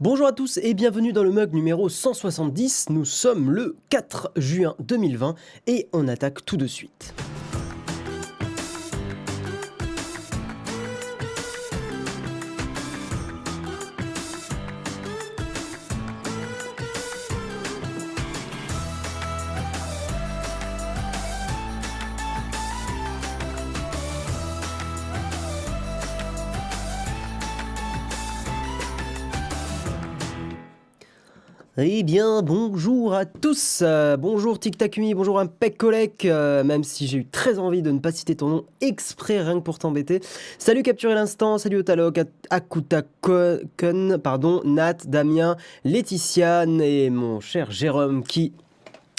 [0.00, 2.90] Bonjour à tous et bienvenue dans le mug numéro 170.
[2.90, 5.34] Nous sommes le 4 juin 2020
[5.66, 7.14] et on attaque tout de suite.
[31.80, 33.82] Eh bien, bonjour à tous.
[33.82, 37.92] Euh, bonjour Tic Takumi, bonjour Impec Colec, euh, même si j'ai eu très envie de
[37.92, 40.20] ne pas citer ton nom exprès rien que pour t'embêter.
[40.58, 42.18] Salut Capturer l'instant, salut Otalok,
[42.50, 43.02] Akuta
[44.24, 48.54] pardon, Nat, Damien, Laetitia et mon cher Jérôme qui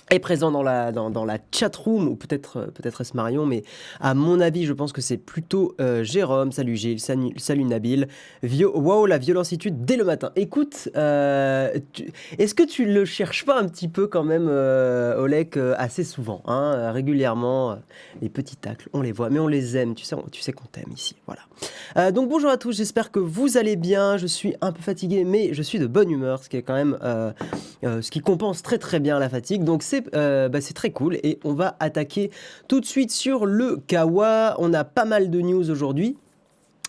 [0.10, 3.46] est présent dans la, dans, dans la chat room, ou peut-être euh, peut-être est-ce Marion,
[3.46, 3.64] mais
[4.00, 6.52] à mon avis, je pense que c'est plutôt euh, Jérôme.
[6.52, 8.08] Salut Gilles, salut, salut Nabil.
[8.44, 10.32] Vio wow, la violentitude dès le matin.
[10.36, 11.78] Écoute, euh,
[12.38, 16.42] est-ce que tu le cherches pas un petit peu quand même, euh, Olek, assez souvent,
[16.46, 17.78] hein, régulièrement
[18.22, 19.96] Les petits tacles, on les voit, mais on les aime.
[19.96, 21.16] Tu sais, tu sais qu'on t'aime ici.
[21.26, 22.12] Voilà.
[22.12, 24.18] donc bonjour à tous, j'espère que vous allez bien.
[24.18, 26.74] Je suis un peu fatigué, mais je suis de bonne humeur, ce qui est quand
[26.74, 26.98] même
[27.84, 29.64] ce qui compense très très bien la fatigue.
[29.64, 32.32] Donc c'est euh, bah, c'est très cool et on va attaquer
[32.68, 34.56] tout de suite sur le Kawa.
[34.60, 36.18] On a pas mal de news aujourd'hui.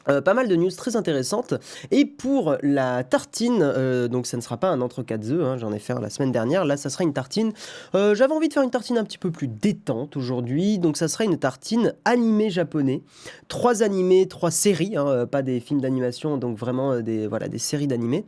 [0.08, 1.55] Euh, pas mal de news très intéressantes.
[1.91, 5.58] Et pour la tartine, euh, donc ça ne sera pas un entre quatre œufs, hein,
[5.58, 6.64] j'en ai fait la semaine dernière.
[6.64, 7.53] Là, ça sera une tartine.
[7.92, 10.78] J'avais envie de faire une tartine un petit peu plus détente aujourd'hui.
[10.78, 13.03] Donc ça sera une tartine animée japonais.
[13.48, 17.87] Trois animés, trois séries, hein, pas des films d'animation, donc vraiment des, voilà, des séries
[17.87, 18.25] d'animés.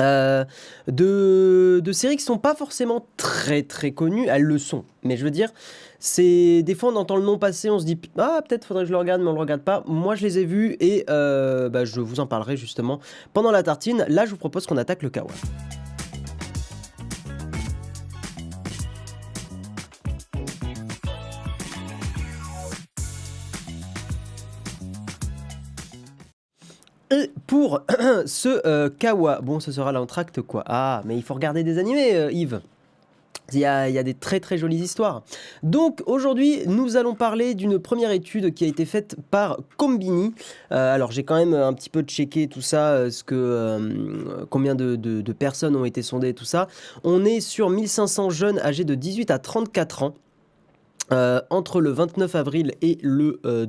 [0.00, 0.44] Euh,
[0.86, 4.84] de, de, séries qui sont pas forcément très très connues, elles le sont.
[5.02, 5.50] Mais je veux dire,
[5.98, 8.88] c'est des fois on entend le nom passer, on se dit ah peut-être faudrait que
[8.88, 9.82] je le regarde, mais on le regarde pas.
[9.86, 13.00] Moi je les ai vus et euh, bah, je vous en parlerai justement
[13.32, 14.04] pendant la tartine.
[14.08, 15.32] Là je vous propose qu'on attaque le kawa.
[27.10, 27.82] Et pour
[28.26, 30.62] ce euh, Kawa, bon, ce sera l'entracte quoi.
[30.66, 32.60] Ah, mais il faut regarder des animés, euh, Yves.
[33.54, 35.22] Il y, a, des très très jolies histoires.
[35.62, 40.34] Donc aujourd'hui, nous allons parler d'une première étude qui a été faite par Combini.
[40.70, 44.96] Euh, alors j'ai quand même un petit peu checké tout ça, ce que, combien de,
[44.96, 46.68] de, de, personnes ont été sondées, tout ça.
[47.04, 50.14] On est sur 1500 jeunes âgés de 18 à 34 ans.
[51.10, 53.66] Euh, entre le 29 avril et le 2 euh,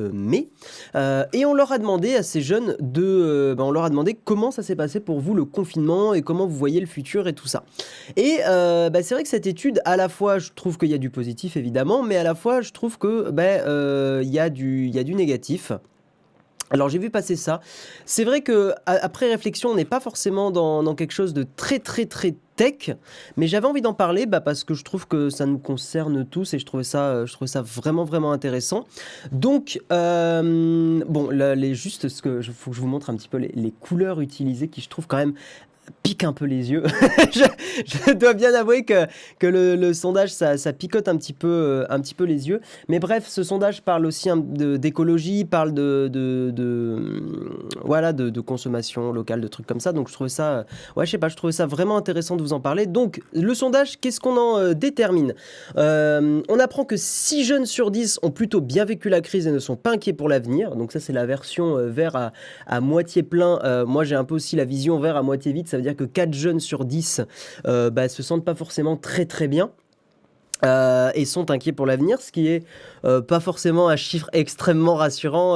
[0.00, 0.50] euh, mai.
[1.32, 3.54] et on leur a demandé à ces jeunes de...
[3.56, 6.46] Ben, on leur a demandé comment ça s'est passé pour vous le confinement et comment
[6.46, 7.64] vous voyez le futur et tout ça.
[8.16, 10.98] Et ben, c'est vrai que cette étude, à la fois, je trouve qu'il y a
[10.98, 13.62] du positif évidemment, mais à la fois, je trouve que ben,
[14.22, 15.72] il y, y a du négatif.
[16.72, 17.60] Alors j'ai vu passer ça.
[18.06, 22.06] C'est vrai que après réflexion, on n'est pas forcément dans, quelque chose de très très
[22.06, 22.90] très tech,
[23.36, 26.54] mais j'avais envie d'en parler bah, parce que je trouve que ça nous concerne tous
[26.54, 28.86] et je trouvais ça, euh, je trouvais ça vraiment vraiment intéressant.
[29.32, 33.28] Donc euh, bon, là, les juste ce que faut que je vous montre un petit
[33.28, 35.34] peu les, les couleurs utilisées qui je trouve quand même
[36.02, 36.82] pique un peu les yeux.
[37.32, 39.06] je, dois bien avouer que,
[39.42, 42.60] le, sondage, ça, picote un petit, peu, euh, un petit peu les yeux.
[42.88, 47.22] Mais bref, ce sondage parle aussi d'écologie, parle de, de
[47.84, 49.92] voilà, de, consommation locale, de trucs comme ça.
[49.92, 50.66] Donc je trouvais ça,
[50.96, 52.86] ouais, je sais pas, je ça vraiment intéressant de vous en parler.
[52.86, 55.34] Donc le sondage, qu'est-ce qu'on en euh, détermine?
[55.76, 59.52] Euh, On apprend que 6 jeunes sur 10 ont plutôt bien vécu la crise et
[59.52, 60.76] ne sont pas inquiets pour l'avenir.
[60.76, 62.32] Donc ça, c'est la version vert
[62.66, 63.84] à, moitié plein.
[63.84, 66.04] moi, j'ai un peu aussi la vision vert à moitié vide ça veut dire que
[66.04, 67.22] 4 jeunes sur 10
[67.66, 69.70] euh, bah, se sentent pas forcément très très bien.
[70.64, 72.62] Euh, et sont inquiets pour l'avenir, ce qui est
[73.04, 75.54] euh, pas forcément un chiffre extrêmement rassurant.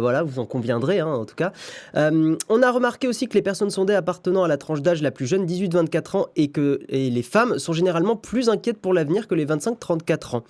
[0.00, 1.52] voilà, vous en conviendrez, hein, en tout cas.
[1.94, 5.28] on a remarqué aussi que les personnes sondées appartenant à la tranche d'âge la plus
[5.28, 9.36] jeune, 18-24 ans, et que et les femmes sont généralement plus inquiètes pour l'avenir que
[9.36, 10.44] les 25-34 ans.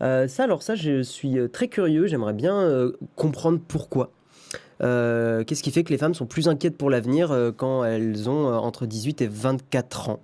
[0.00, 2.08] ça, alors ça, je suis très curieux.
[2.08, 4.10] J'aimerais bien comprendre pourquoi.
[4.82, 8.28] Euh, qu'est-ce qui fait que les femmes sont plus inquiètes pour l'avenir euh, quand elles
[8.28, 10.20] ont euh, entre 18 et 24 ans?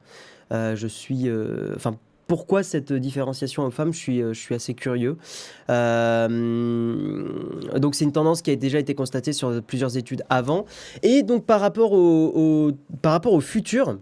[0.51, 1.31] Je suis...
[1.77, 1.97] Enfin,
[2.27, 5.17] pourquoi cette différenciation homme-femme je suis, je suis assez curieux.
[5.69, 10.65] donc c'est une tendance qui a déjà été constatée sur plusieurs études avant.
[11.03, 12.73] Et donc par rapport au,
[13.03, 13.99] par rapport au futur,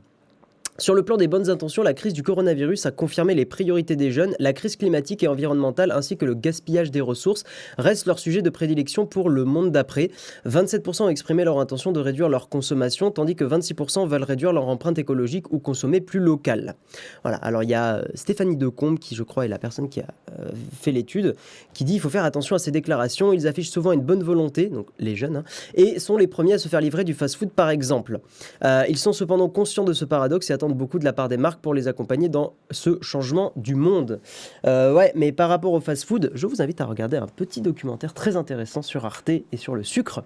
[0.79, 4.11] Sur le plan des bonnes intentions, la crise du coronavirus a confirmé les priorités des
[4.13, 4.35] jeunes.
[4.39, 7.45] La crise climatique et environnementale ainsi que le gaspillage des ressources
[7.79, 10.11] restent leur sujet de prédilection pour le monde d'après.
[10.47, 14.69] 27% ont exprimé leur intention de réduire leur consommation, tandis que 26% veulent réduire leur
[14.69, 16.75] empreinte écologique ou consommer plus local.
[17.23, 20.01] Voilà, alors il y a euh, Stéphanie Decombe, qui je crois est la personne qui
[20.01, 20.09] a
[20.39, 21.37] euh, fait l'étude,
[21.73, 23.33] qui dit il faut faire attention à ces déclarations.
[23.33, 25.45] Ils affichent souvent une bonne volonté, donc les jeunes, hein,
[25.75, 28.21] et sont les premiers à se faire livrer du fast-food par exemple.
[28.63, 31.37] Euh, ils sont cependant conscients de ce paradoxe et attendent beaucoup de la part des
[31.37, 34.21] marques pour les accompagner dans ce changement du monde.
[34.67, 38.15] Euh, ouais, mais par rapport au fast-food, je vous invite à regarder un petit documentaire
[38.15, 40.23] très intéressant sur Arte et sur le sucre.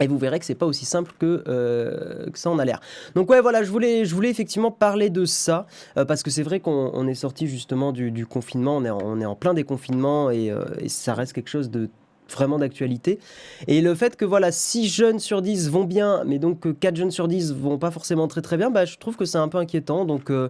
[0.00, 2.80] Et vous verrez que c'est pas aussi simple que, euh, ça en a l'air.
[3.14, 5.66] Donc ouais, voilà, je voulais, je voulais effectivement parler de ça
[5.96, 9.20] euh, parce que c'est vrai qu'on est sorti justement du, confinement, on est, en, on
[9.20, 11.88] est en plein déconfinement et, et ça reste quelque chose de
[12.30, 13.18] vraiment d'actualité.
[13.68, 16.96] Et le fait que voilà, 6 jeunes sur 10 vont bien, mais donc que 4
[16.96, 19.48] jeunes sur 10 vont pas forcément très très bien, bah, je trouve que c'est un
[19.48, 20.04] peu inquiétant.
[20.04, 20.48] Donc, euh,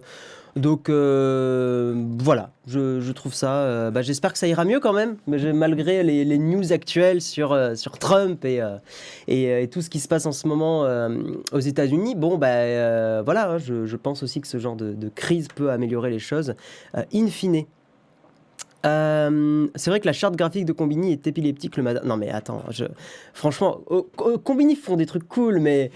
[0.55, 3.57] donc euh, voilà, je, je, trouve ça.
[3.57, 7.57] Euh, bah, J'espère que ça ira mieux quand même, mais malgré les, news actuelles sur,
[7.75, 8.61] sur Trump et,
[9.27, 10.87] et, et, tout ce qui se passe en ce moment
[11.51, 15.09] aux États-Unis, bon, bah, voilà, hein, je, je, pense aussi que ce genre de, de
[15.09, 16.55] crise peut améliorer les choses
[17.13, 17.65] in fine.
[18.85, 22.01] Euh, c'est vrai que la charte graphique de Combini est épileptique le matin.
[22.05, 22.85] Non mais attends, je...
[23.33, 23.81] franchement,
[24.43, 25.91] Combini font des trucs cool, mais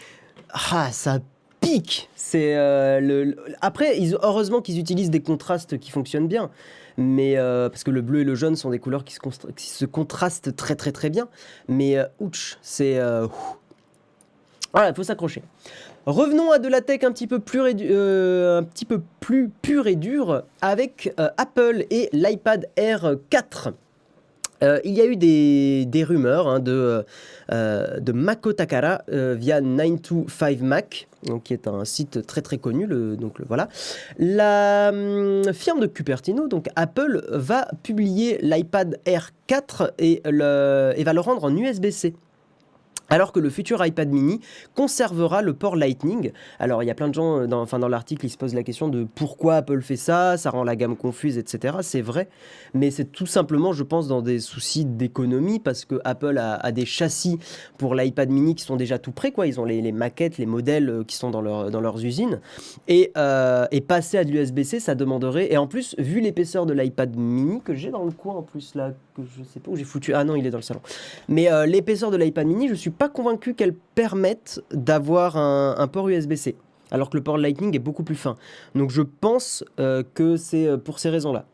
[0.50, 1.20] ah, ça
[1.62, 2.10] pique.
[2.16, 3.36] C'est euh, le...
[3.62, 4.16] après, ils...
[4.22, 6.50] heureusement qu'ils utilisent des contrastes qui fonctionnent bien,
[6.98, 9.20] mais euh, parce que le bleu et le jaune sont des couleurs qui se,
[9.56, 11.28] qui se contrastent très très très bien.
[11.68, 13.00] Mais ouch, c'est
[14.72, 15.42] voilà, il faut s'accrocher.
[16.10, 18.64] Revenons à de la tech un petit peu plus, euh,
[19.62, 23.74] pure et dure avec euh, Apple et l'iPad Air 4.
[24.64, 27.06] Euh, il y a eu des, rumeurs hein, de,
[27.52, 32.88] de Mako Takara via 925Mac, donc, qui est un site très très connu.
[32.88, 33.70] Donc, voilà.
[34.18, 41.04] La hum, firme de Cupertino, donc Apple, va publier l'iPad Air 4 et, le, et
[41.04, 42.16] va le rendre en USB-C
[43.10, 44.40] alors que le futur iPad mini
[44.76, 46.32] conservera le port Lightning.
[46.60, 48.56] Alors il y a plein de gens, euh, dans, enfin, dans l'article, ils se posent
[48.56, 51.78] la question de pourquoi Apple fait ça, ça rend la gamme confuse, etc.
[51.82, 52.30] C'est vrai,
[52.74, 56.86] mais c'est tout simplement, je pense, dans des soucis d'économie, parce que Apple a, des
[56.86, 57.40] châssis
[57.78, 59.48] pour l'iPad mini qui sont déjà tout prêts, quoi.
[59.48, 62.40] Ils ont les, maquettes, les modèles euh, qui sont dans, dans leurs usines.
[62.88, 66.74] Et, euh, et passer à de l'USB-C, ça demanderait, et en plus, vu l'épaisseur de
[66.74, 69.76] l'iPad mini, que j'ai dans le coin en plus, là, que je sais pas où
[69.76, 70.82] j'ai foutu, ah non, il est dans le salon.
[71.28, 76.56] Mais l'épaisseur de l'iPad mini, je suis pas convaincu qu'elle permette d'avoir un, port USB-C,
[76.92, 78.38] alors que le port Lightning est beaucoup plus fin.
[78.76, 81.46] Donc je pense euh, que c'est euh, pour ces raisons-là.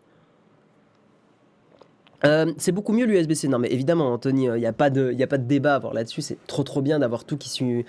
[2.25, 3.48] Euh, c'est beaucoup mieux l'USB-C.
[3.48, 5.94] Non, mais évidemment, Anthony, il n'y a, pas de, a pas de débat à avoir
[5.94, 6.22] là-dessus.
[6.22, 7.86] C'est trop trop bien d'avoir tout qui suit.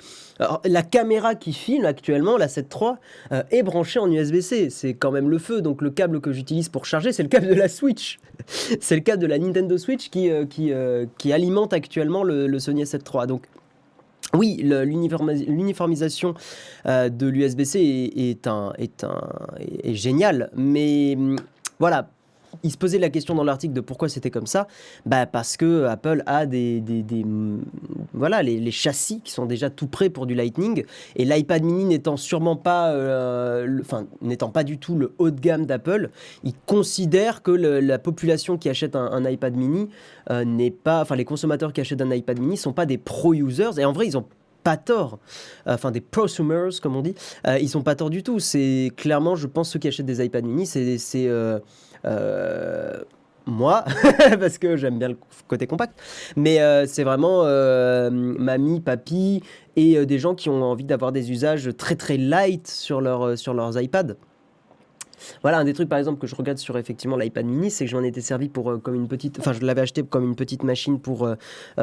[0.65, 2.97] la caméra qui filme actuellement, la 7.3,
[3.33, 4.71] euh, est branchée en USB-C.
[4.71, 5.62] C'est quand même le feu.
[5.62, 8.19] Donc le câble que j'utilise pour charger, c'est le câble de la Switch.
[8.81, 10.73] c'est le câble de la Nintendo Switch qui, euh, qui,
[11.19, 13.44] qui alimente actuellement le, le Sony S7 Donc
[14.35, 16.35] oui, l'uniformisation
[16.85, 19.21] de l'USB-C est, est, un, est, un,
[19.83, 21.37] est génial, mais hum,
[21.79, 22.11] voilà,
[22.62, 24.67] il se posait la question dans l'article de pourquoi c'était comme ça.
[25.05, 27.25] Bah parce que Apple a des, des,
[28.12, 30.85] voilà les, châssis qui sont déjà tout prêts pour du Lightning
[31.17, 35.41] et l'iPad Mini n'étant sûrement pas, euh, enfin n'étant pas du tout le haut de
[35.41, 36.11] gamme d'Apple,
[36.44, 39.88] ils considèrent que la population qui achète un, iPad Mini
[40.31, 43.35] euh, n'est pas, enfin les consommateurs qui achètent un iPad Mini sont pas des pro
[43.35, 44.26] users et en vrai ils ont
[44.62, 45.21] pas tort.
[45.64, 47.14] Enfin, des prosumers, comme on dit.
[47.47, 48.40] Euh, ils sont pas tort du tout.
[48.40, 50.99] C'est clairement, je pense, ceux qui achètent des iPad mini, c'est
[53.47, 53.85] moi,
[54.41, 55.99] parce que j'aime bien le côté compact,
[56.35, 59.41] mais euh, c'est vraiment euh, mamie, papy
[59.77, 63.55] et des gens qui ont envie d'avoir des usages très très light sur, leur, sur
[63.55, 64.15] leurs iPads.
[65.43, 67.91] Voilà, un des trucs par exemple que je regarde sur effectivement l'iPad mini, c'est que
[67.91, 71.01] j'en étais servi pour comme une petite, enfin je l'avais acheté comme une petite machine
[71.01, 71.27] pour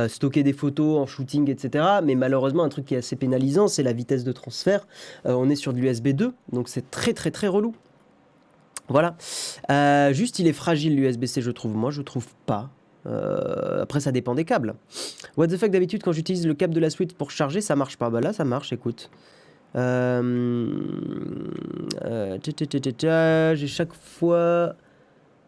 [0.07, 1.83] stocker des photos en shooting, etc.
[2.03, 4.85] Mais malheureusement, un truc qui est assez pénalisant, c'est la vitesse de transfert.
[5.25, 7.73] on est sur de l'USB 2, donc c'est très très très relou.
[8.89, 9.15] Voilà.
[9.71, 11.75] Euh, juste, il est fragile l'USB-C, je trouve.
[11.75, 12.69] Moi, je trouve pas.
[13.05, 14.75] Euh, après, ça dépend des câbles.
[15.37, 17.97] What the fuck, d'habitude, quand j'utilise le câble de la suite pour charger, ça marche
[17.97, 18.09] pas.
[18.09, 19.09] Bah là, ça marche, écoute.
[19.75, 20.69] Euh,
[23.55, 24.75] j'ai chaque fois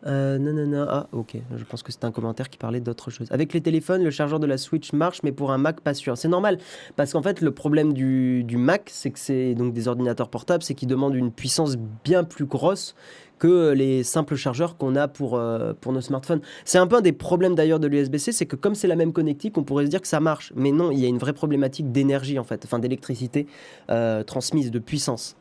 [0.07, 0.85] euh, non.
[0.87, 1.37] Ah, ok.
[1.55, 3.27] Je pense que c'est un commentaire qui parlait d'autre chose.
[3.31, 6.17] Avec les téléphones, le chargeur de la Switch marche, mais pour un Mac, pas sûr.
[6.17, 6.59] C'est normal,
[6.95, 10.75] parce qu'en fait, le problème du, Mac, c'est que c'est donc des ordinateurs portables, c'est
[10.75, 12.95] qu'ils demandent une puissance bien plus grosse
[13.37, 16.39] que les simples chargeurs qu'on a pour, euh, nos smartphones.
[16.63, 19.11] C'est un peu un des problèmes d'ailleurs de l'USB-C, c'est que comme c'est la même
[19.11, 20.53] connectique, on pourrait se dire que ça marche.
[20.55, 23.45] Mais non, il y a une vraie problématique d'énergie en fait, enfin d'électricité
[23.89, 25.35] euh, transmise, de puissance.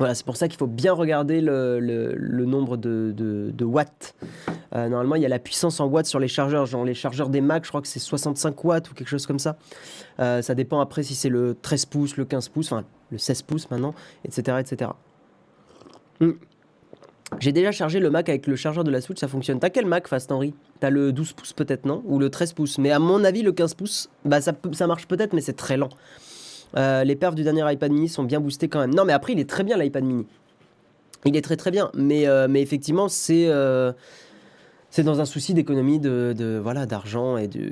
[0.00, 4.14] Voilà, c'est pour ça qu'il faut bien regarder le, nombre de, watts.
[4.74, 6.64] Euh, normalement, il y a la puissance en watts sur les chargeurs.
[6.64, 9.38] Genre les chargeurs des Mac, je crois que c'est 65 watts ou quelque chose comme
[9.38, 9.58] ça.
[10.18, 13.42] Euh, ça dépend après si c'est le 13 pouces, le 15 pouces, enfin le 16
[13.42, 14.56] pouces maintenant, etc.
[14.60, 14.92] etc.
[16.20, 16.30] Hmm.
[17.38, 19.60] J'ai déjà chargé le Mac avec le chargeur de la Switch, ça fonctionne.
[19.60, 22.02] T'as quel Mac, Fast Henry T'as le 12 pouces peut-être, non?
[22.06, 22.78] Ou le 13 pouces?
[22.78, 25.76] Mais à mon avis, le 15 pouces, bah ça, ça marche peut-être, mais c'est très
[25.76, 25.90] lent.
[26.76, 28.94] Euh, les perfs du dernier iPad mini sont bien boostés quand même.
[28.94, 30.26] Non, mais après, il est très bien l'iPad mini.
[31.24, 31.90] Il est très très bien.
[31.94, 33.92] Mais, euh, mais effectivement, c'est euh,
[34.90, 37.70] c'est dans un souci d'économie de, voilà d'argent et, de,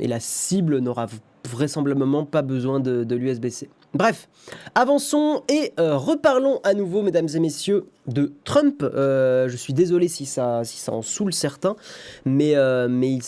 [0.00, 1.06] et la cible n'aura
[1.48, 3.70] vraisemblablement pas besoin de, de l'USB-C.
[3.94, 4.28] Bref,
[4.74, 8.82] avançons et reparlons à nouveau, mesdames et messieurs, de Trump.
[8.82, 11.76] je suis désolé si ça, si ça en saoule certains,
[12.24, 12.54] mais,
[12.88, 13.22] mais il,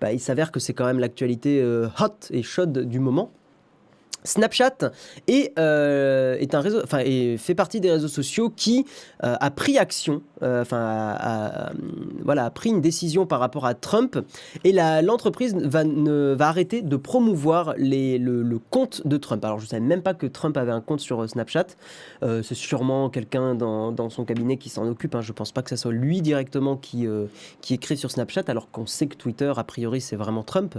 [0.00, 3.30] bah, il s'avère que c'est quand même l'actualité hot et chaude du moment.
[4.24, 4.90] Snapchat
[5.58, 7.00] euh, est un réseau, enfin,
[7.36, 8.86] fait partie des réseaux sociaux qui
[9.22, 11.72] euh, a pris action, euh, enfin, a,
[12.22, 14.18] voilà, a pris une décision par rapport à Trump
[14.64, 19.44] et l'entreprise va, va arrêter de promouvoir les, le, compte de Trump.
[19.44, 21.66] Alors, je ne savais même pas que Trump avait un compte sur Snapchat.
[22.22, 25.14] C'est sûrement quelqu'un dans, dans, son cabinet qui s'en occupe.
[25.14, 25.20] Hein.
[25.20, 27.06] Je ne pense pas que ce soit lui directement qui,
[27.60, 30.78] qui écrit sur Snapchat, alors qu'on sait que Twitter, a priori, c'est vraiment Trump.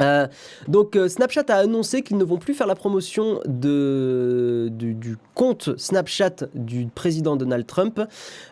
[0.00, 0.26] Euh,
[0.68, 6.46] donc euh, Snapchat a annoncé qu'ils ne vont plus faire la promotion du, compte Snapchat
[6.54, 8.00] du président Donald Trump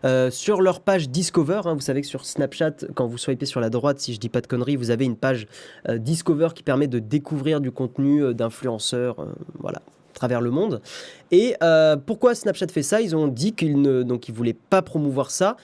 [0.05, 1.63] euh, sur leur page Discover.
[1.65, 1.75] Hein.
[1.75, 4.41] vous savez que sur Snapchat, quand vous swipez sur la droite, si je dis pas
[4.41, 5.47] de conneries, vous avez une page
[5.89, 9.27] Discover qui permet de découvrir du contenu d'influenceurs,
[9.59, 10.81] voilà, à travers le monde.
[11.31, 11.55] Et
[12.07, 13.01] pourquoi Snapchat fait ça?
[13.01, 15.57] Ils ont dit qu'ils ne, donc ils voulaient pas promouvoir ça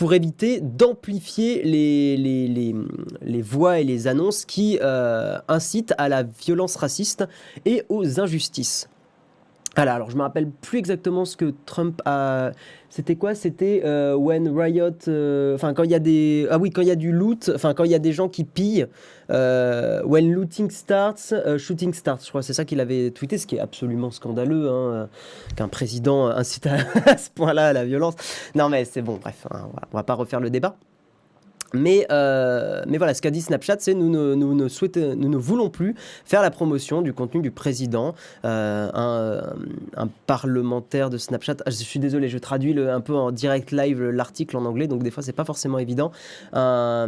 [0.00, 2.74] pour éviter d'amplifier les, les,
[3.20, 7.26] les, voix et les annonces qui euh, incitent à la violence raciste
[7.66, 8.88] et aux injustices.
[9.76, 12.50] Alors je me rappelle plus exactement ce que Trump a.
[12.88, 13.36] C'était quoi?
[13.36, 14.90] C'était euh, when riot.
[15.06, 16.48] Euh, enfin, quand il y a des.
[16.50, 17.52] Ah oui, quand il y a du loot.
[17.54, 18.86] Enfin, quand il y a des gens qui pillent.
[19.30, 22.24] Euh, when looting starts, shooting starts.
[22.24, 24.68] Je crois c'est ça qu'il avait tweeté, ce qui est absolument scandaleux.
[24.68, 25.08] Hein,
[25.54, 26.66] Qu'un président incite
[27.06, 28.14] à, ce point-là à la violence.
[28.56, 30.76] Non, mais c'est bon, bref, hein, on va pas refaire le débat.
[31.74, 35.94] Mais, euh, mais voilà, ce qu'a dit Snapchat, c'est nous ne, nous, ne voulons plus
[36.24, 38.90] faire la promotion du contenu du président, euh,
[39.96, 41.56] un, parlementaire de Snapchat.
[41.66, 45.02] Ah, je suis désolé, je traduis un peu en direct live l'article en anglais, donc
[45.02, 46.12] des fois c'est pas forcément évident.
[46.52, 47.06] enfin,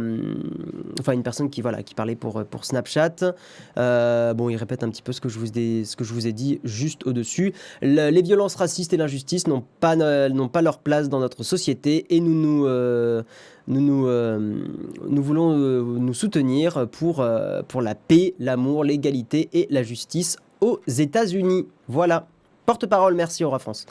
[1.13, 3.33] une personne qui parlait pour Snapchat.
[3.77, 7.13] Euh, bon, il répète un petit peu ce que je vous ai, dit juste au
[7.13, 7.53] dessus.
[7.81, 9.45] les violences racistes et l'injustice
[9.79, 13.23] pas n'ont pas leur place dans notre société et nous nous
[13.67, 14.65] nous, nous, euh,
[15.07, 20.37] nous voulons euh, nous soutenir pour, euh, pour la paix, l'amour, l'égalité et la justice
[20.61, 21.67] aux États-Unis.
[21.87, 22.27] Voilà.
[22.65, 23.85] Porte-parole, merci au roi France.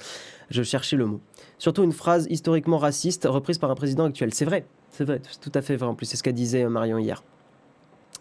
[0.51, 1.21] Je cherchais le mot.
[1.59, 4.35] Surtout une phrase historiquement raciste reprise par un président actuel.
[4.35, 5.89] C'est vrai, c'est vrai, c'est tout à fait vrai.
[5.89, 7.23] En plus, c'est ce qu'a disait Marion hier.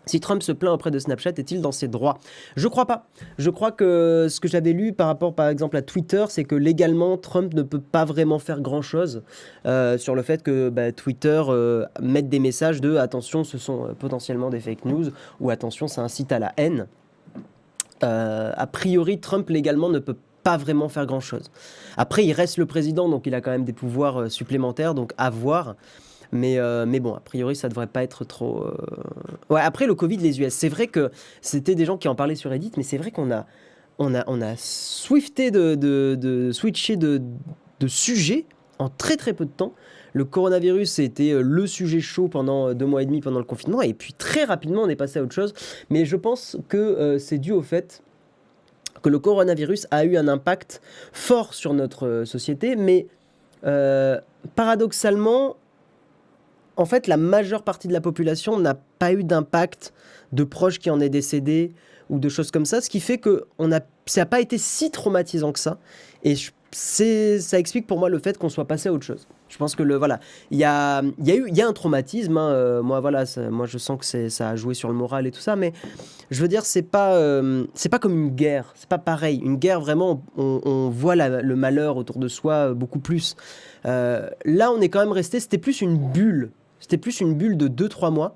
[0.08, 2.18] Si Trump se plaint auprès de Snapchat, est-il dans ses droits?
[2.56, 3.06] Je crois pas.
[3.38, 6.56] Je crois que ce que j'avais lu par rapport, par exemple, à Twitter, c'est que
[6.56, 9.22] légalement, Trump ne peut pas vraiment faire grand-chose
[9.66, 13.86] euh, sur le fait que bah, Twitter euh, mette des messages de attention, ce sont
[13.86, 15.06] euh, potentiellement des fake news
[15.40, 16.88] ou attention, ça incite à la haine.
[18.02, 21.52] a priori, Trump légalement ne peut pas vraiment faire grand-chose.
[21.98, 25.30] Après, il reste le président, donc il a quand même des pouvoirs supplémentaires, donc à
[25.30, 25.76] voir.
[26.32, 28.64] Mais, euh, mais bon, a priori, ça devrait pas être trop.
[28.64, 28.76] Euh,
[29.50, 31.12] ouais, après le Covid, les US, c'est vrai que
[31.42, 33.46] c'était des gens qui en parlaient sur Reddit, mais c'est vrai qu'on a,
[34.00, 37.22] on a, on a swifté de, de, de switché de,
[37.80, 38.46] de sujet
[38.80, 39.74] en très très peu de temps.
[40.14, 43.82] Le coronavirus était euh, le sujet chaud pendant deux mois et demi pendant le confinement,
[43.82, 45.54] et puis très rapidement on est passé à autre chose.
[45.90, 48.04] Mais je pense que c'est dû au fait
[49.02, 53.08] que le coronavirus a eu un impact fort sur notre société, mais
[54.56, 55.58] paradoxalement,
[56.82, 59.94] en fait, la majeure partie de la population n'a pas eu d'impact
[60.32, 61.74] de proches qui en est décédé
[62.10, 63.46] ou de choses comme ça, ce qui fait que
[64.06, 65.78] ça n'a pas été si traumatisant que ça.
[66.24, 66.36] Et
[66.72, 69.28] ça explique pour moi le fait qu'on soit passé à autre chose.
[69.50, 70.20] Je pense que le voilà,
[70.50, 72.38] il y a, un traumatisme.
[72.38, 75.32] Hein, euh, moi voilà, moi je sens que ça a joué sur le moral et
[75.32, 75.74] tout ça, mais
[76.30, 79.42] je veux dire c'est pas, euh, c'est pas comme une guerre, c'est pas pareil.
[79.44, 83.36] Une guerre vraiment, on, voit le malheur autour de soi beaucoup plus.
[83.86, 87.56] Euh, là, on est quand même resté, c'était plus une bulle c'était plus une bulle
[87.56, 88.36] de 2-3 mois.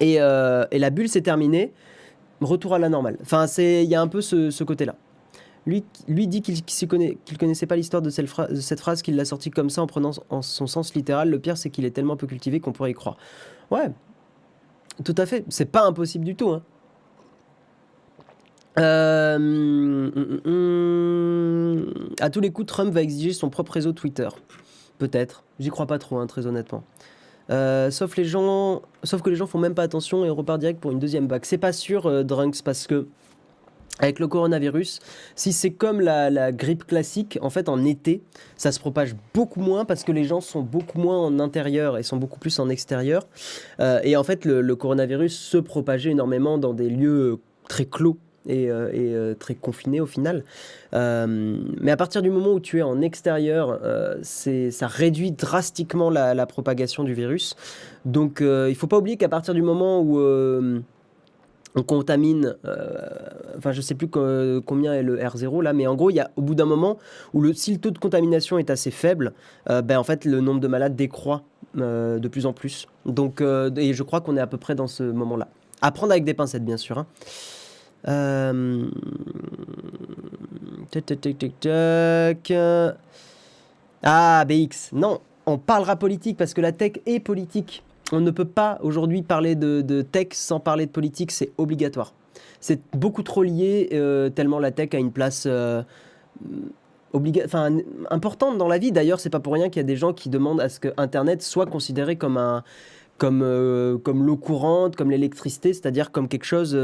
[0.00, 1.72] Euh, et, la bulle s'est terminée.
[2.40, 3.18] Retour à la normale.
[3.20, 4.96] Enfin, il y a un peu ce, côté-là.
[5.66, 9.70] Lui, lui dit qu'il ne connaissait pas l'histoire de, cette phrase, qu'il l'a sortie comme
[9.70, 11.28] ça en prenant en son sens littéral.
[11.28, 13.16] Le pire, c'est qu'il est tellement peu cultivé qu'on pourrait y croire.
[13.70, 13.90] Ouais,
[15.02, 15.44] tout à fait.
[15.48, 16.50] C'est pas impossible du tout.
[16.50, 16.62] Hein.
[18.78, 22.14] Euh, hum, hum, hum.
[22.20, 24.28] à tous les coups, Trump va exiger son propre réseau Twitter.
[24.98, 25.44] Peut-être.
[25.58, 26.84] J'y crois pas trop, hein, très honnêtement.
[27.50, 28.26] Euh, sauf, que les
[29.36, 31.44] gens font même pas attention et repartent direct pour une deuxième vague.
[31.44, 33.06] C'est pas sûr, euh, Drunks, parce que
[34.00, 34.98] avec le coronavirus,
[35.36, 38.22] si c'est comme la, grippe classique, en fait en été,
[38.56, 42.02] ça se propage beaucoup moins parce que les gens sont beaucoup moins en intérieur et
[42.02, 43.28] sont beaucoup plus en extérieur.
[43.78, 48.70] Euh, et en fait, le, coronavirus se propageait énormément dans des lieux très clos et,
[48.70, 50.44] euh, euh, très confinés au final.
[50.92, 53.80] mais à partir du moment où tu es en extérieur,
[54.22, 57.56] ça réduit drastiquement la, propagation du virus.
[58.04, 60.18] Donc il ne faut pas oublier qu'à partir du moment où
[61.74, 63.08] on contamine, euh,
[63.58, 66.30] enfin je sais plus combien est le R0 là, mais en gros il y a
[66.36, 66.98] au bout d'un moment
[67.32, 69.32] où si le taux de contamination est assez faible,
[69.70, 71.42] euh, ben en fait le nombre de malades décroît
[71.78, 72.86] euh, de plus en plus.
[73.06, 75.48] Donc et je crois qu'on est à peu près dans ce moment-là.
[75.82, 76.98] À prendre avec des pincettes bien sûr.
[76.98, 77.06] Hein.
[84.02, 87.82] Ah BX, non, on parlera politique parce que la tech est politique
[88.12, 92.14] on ne peut pas aujourd'hui parler de, tech sans parler de politique, c'est obligatoire.
[92.60, 95.82] C'est beaucoup trop lié, euh, tellement la tech a une place euh,
[98.10, 98.92] importante dans la vie.
[98.92, 100.88] D'ailleurs, c'est pas pour rien qu'il y a des gens qui demandent à ce que
[100.96, 102.62] Internet soit considéré comme un,
[103.18, 106.78] comme, euh, comme l'eau courante, comme l'électricité, c'est-à-dire comme quelque chose,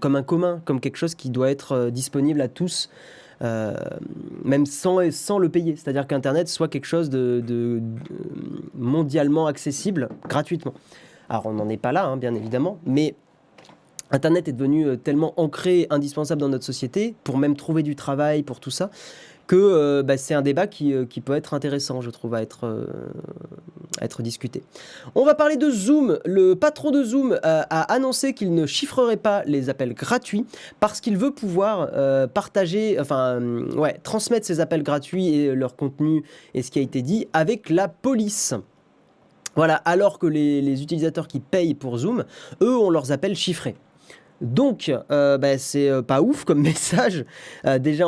[0.00, 2.90] comme un commun, comme quelque chose qui doit être disponible à tous
[3.42, 3.74] euh,
[4.44, 5.76] même sans, sans le payer.
[5.76, 7.82] C'est-à-dire qu'Internet soit quelque chose de,
[8.74, 10.74] mondialement accessible gratuitement.
[11.28, 13.14] Alors on n'en est pas là, hein, bien évidemment, mais
[14.12, 18.44] Internet est devenu euh, tellement ancré, indispensable dans notre société, pour même trouver du travail,
[18.44, 18.90] pour tout ça,
[19.46, 22.42] que euh, bah, c'est un débat qui, euh, qui, peut être intéressant, je trouve, à
[22.42, 22.86] être, euh,
[24.00, 24.62] être discuté.
[25.14, 26.18] On va parler de Zoom.
[26.24, 30.44] Le patron de Zoom a annoncé qu'il ne chiffrerait pas les appels gratuits
[30.80, 31.90] parce qu'il veut pouvoir
[32.30, 33.40] partager, enfin,
[33.76, 36.24] ouais, transmettre ses appels gratuits et leur contenu
[36.54, 38.54] et ce qui a été dit avec la police.
[39.54, 42.24] Voilà, alors que les, les utilisateurs qui payent pour Zoom,
[42.60, 43.76] eux, on leurs appels chiffrés.
[44.40, 47.24] Donc, euh, bah, c'est euh, pas ouf comme message.
[47.66, 48.06] Euh, déjà,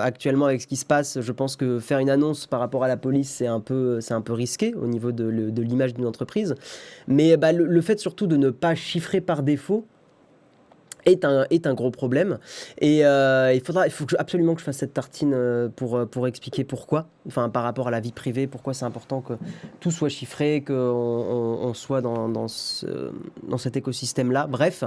[0.00, 2.88] actuellement, avec ce qui se passe, je pense que faire une annonce par rapport à
[2.88, 6.54] la police, c'est un peu, risqué au niveau de, l'image d'une entreprise.
[7.06, 9.86] Mais bah, le, fait surtout de ne pas chiffrer par défaut,
[11.10, 12.38] est un, est un gros problème.
[12.80, 16.06] Et euh, il, faudra, il faut absolument que je fasse cette tartine euh, pour, euh,
[16.06, 19.34] pour expliquer pourquoi, enfin par rapport à la vie privée, pourquoi c'est important que
[19.80, 23.10] tout soit chiffré, qu'on on, soit dans, dans, ce,
[23.48, 24.46] dans cet écosystème-là.
[24.46, 24.84] Bref,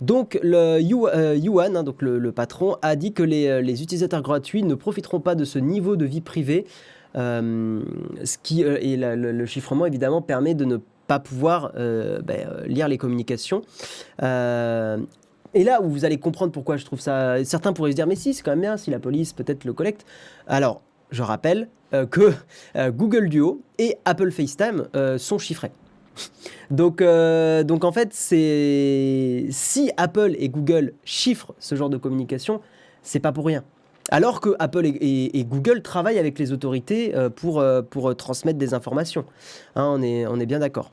[0.00, 4.74] donc le Yuan, hein, donc le, patron, a dit que les, les, utilisateurs gratuits ne
[4.74, 6.66] profiteront pas de ce niveau de vie privée.
[7.14, 10.76] ce qui, et le, chiffrement, évidemment, permet de ne
[11.06, 13.62] pas pouvoir ben, lire les communications.
[15.58, 17.44] Et là où vous allez comprendre pourquoi je trouve ça.
[17.44, 19.72] Certains pourraient se dire, mais si, c'est quand même bien si la police peut-être le
[19.72, 20.06] collecte.
[20.46, 22.32] Alors, je rappelle euh, que
[22.76, 25.72] euh, Google Duo et Apple FaceTime euh, sont chiffrés.
[26.70, 32.60] donc, en fait, c'est si Apple et Google chiffrent ce genre de communication,
[33.02, 33.64] c'est pas pour rien.
[34.12, 37.64] Alors que Apple et, Google travaillent avec les autorités pour,
[38.16, 39.24] transmettre des informations.
[39.74, 40.92] Hein, on est bien d'accord.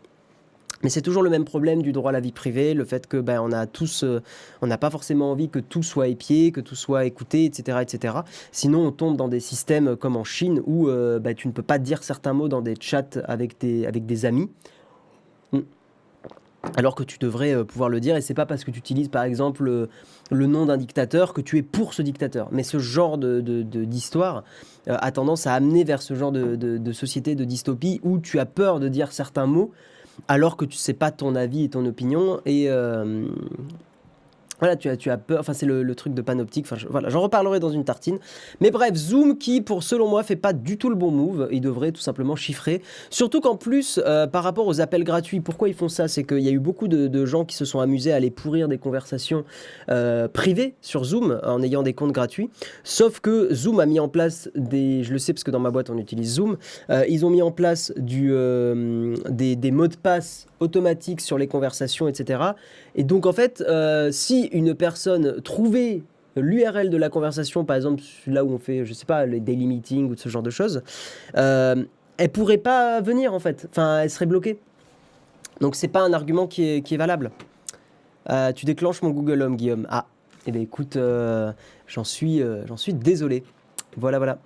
[0.86, 3.18] Mais c'est toujours le même problème du droit à la vie privée, le fait que
[3.18, 4.22] ben, on a tous, euh,
[4.62, 8.18] on n'a pas forcément envie que tout soit épié, que tout soit écouté, etc., etc.
[8.52, 11.64] Sinon, on tombe dans des systèmes comme en Chine où euh, ben, tu ne peux
[11.64, 14.52] pas dire certains mots dans des chats avec des, avec des amis.
[15.54, 15.62] Hmm.
[16.76, 19.10] Alors que tu devrais euh, pouvoir le dire, et c'est pas parce que tu utilises
[19.10, 19.88] par exemple
[20.30, 22.50] le nom d'un dictateur que tu es pour ce dictateur.
[22.52, 24.44] Mais ce genre de, d'histoire
[24.86, 28.46] a tendance à amener vers ce genre de, de société de dystopie où tu as
[28.46, 29.72] peur de dire certains mots
[30.28, 32.42] alors que tu sais pas ton avis et ton opinion.
[32.46, 33.28] Et, euh,
[34.60, 37.22] voilà, tu as, tu as peur, enfin c'est le, truc de panoptique, enfin voilà, j'en
[37.22, 38.20] reparlerai dans une tartine.
[38.60, 41.62] Mais bref, Zoom qui, pour selon moi, fait pas du tout le bon move, il
[41.62, 42.82] devrait tout simplement chiffrer.
[43.10, 46.08] Surtout qu'en plus, euh, par rapport aux appels gratuits, pourquoi ils font ça?
[46.08, 48.68] C'est qu'il y a eu beaucoup de, gens qui se sont amusés à aller pourrir
[48.68, 49.46] des conversations
[49.90, 52.50] euh, privées sur Zoom en ayant des comptes gratuits.
[52.84, 55.72] Sauf que Zoom a mis en place des, je le sais parce que dans ma
[55.72, 56.58] boîte on utilise Zoom,
[56.90, 58.32] euh, ils ont mis en place du,
[59.30, 62.40] des, des mots de passe automatiques sur les conversations, etc.
[62.96, 63.64] Et donc en fait,
[64.12, 66.04] si une personne trouvait
[66.36, 69.68] l'URL de la conversation, par exemple là où on fait, je sais pas, les daily
[69.68, 70.84] meetings ou ce genre de choses,
[71.38, 71.84] euh,
[72.18, 73.68] elle pourrait pas venir en fait.
[73.72, 74.60] Enfin, elle serait bloquée.
[75.62, 77.32] Donc c'est pas un argument qui est, valable.
[78.30, 79.88] Euh, tu déclenches mon Google Home, Guillaume.
[79.90, 80.06] Ah,
[80.48, 81.52] eh bien écoute, euh,
[81.88, 83.44] j'en suis, euh, j'en suis désolé.
[83.98, 84.40] Voilà, voilà.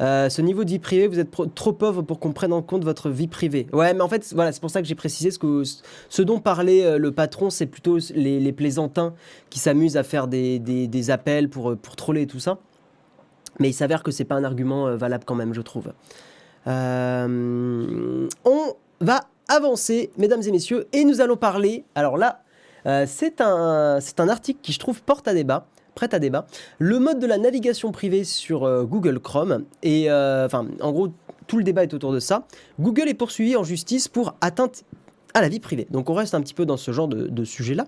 [0.00, 2.84] Euh, ce niveau de vie privée, vous êtes trop pauvre pour qu'on prenne en compte
[2.84, 3.66] votre vie privée.
[3.72, 5.62] Ouais, mais en fait, voilà, c'est pour ça que j'ai précisé ce, que,
[6.08, 9.14] ce dont parlait euh, le patron, c'est plutôt les, plaisantins
[9.50, 12.58] qui s'amusent à faire des, appels pour, pour troller et tout ça.
[13.58, 15.92] Mais il s'avère que c'est pas un argument euh, valable quand même, je trouve.
[16.66, 18.26] on
[19.00, 21.84] va avancer, mesdames et messieurs, et nous allons parler.
[21.94, 22.42] Alors là,
[23.06, 25.66] c'est un, un article qui, je trouve, porte à débat
[26.00, 26.46] prête à débat.
[26.78, 29.66] Le mode de la navigation privée sur euh, Google Chrome.
[29.82, 31.08] Et euh, enfin, en gros,
[31.46, 32.46] tout le débat est autour de ça.
[32.80, 34.84] Google est poursuivi en justice pour atteinte
[35.34, 35.86] à la vie privée.
[35.90, 37.84] Donc on reste un petit peu dans ce genre de, sujet-là.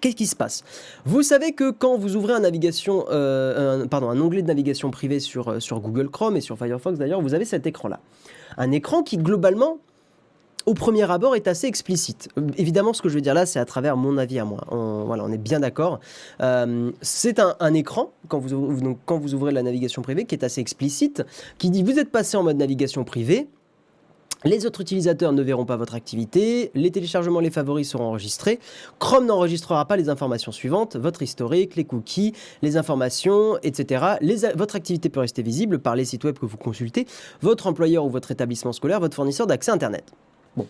[0.00, 0.64] Qu'est-ce qui se passe?
[1.04, 5.20] Vous savez que quand vous ouvrez un, navigation, euh, pardon, un onglet de navigation privée
[5.20, 8.00] sur, sur Google Chrome et sur Firefox d'ailleurs, vous avez cet écran-là.
[8.56, 9.76] Un écran qui globalement
[10.66, 12.28] au premier abord, est assez explicite.
[12.56, 14.64] Évidemment, ce que je veux dire là, c'est à travers mon avis à moi.
[14.70, 16.00] Voilà, on est bien d'accord.
[16.40, 21.24] Euh, c'est un, écran, quand vous ouvrez la navigation privée, qui est assez explicite,
[21.58, 23.48] qui dit vous êtes passé en mode navigation privée.
[24.44, 28.58] Les autres utilisateurs ne verront pas votre activité, les téléchargements, les favoris seront enregistrés.
[28.98, 34.16] Chrome n'enregistrera pas les informations suivantes, votre historique, les cookies, les informations, etc.
[34.56, 37.06] votre activité peut rester visible par les sites web que vous consultez,
[37.40, 40.12] votre employeur ou votre établissement scolaire, votre fournisseur d'accès Internet.
[40.56, 40.66] Bon,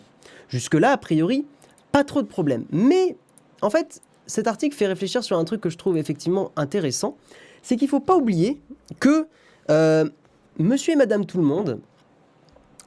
[0.49, 1.45] jusque-là, a priori,
[1.91, 2.65] pas trop de problèmes.
[2.71, 3.15] Mais,
[3.61, 7.17] en fait, cet article fait réfléchir sur un truc que je trouve effectivement intéressant.
[7.61, 8.61] C'est qu'il ne faut pas oublier
[8.99, 9.27] que
[9.69, 10.09] euh,
[10.59, 11.79] monsieur et madame tout le monde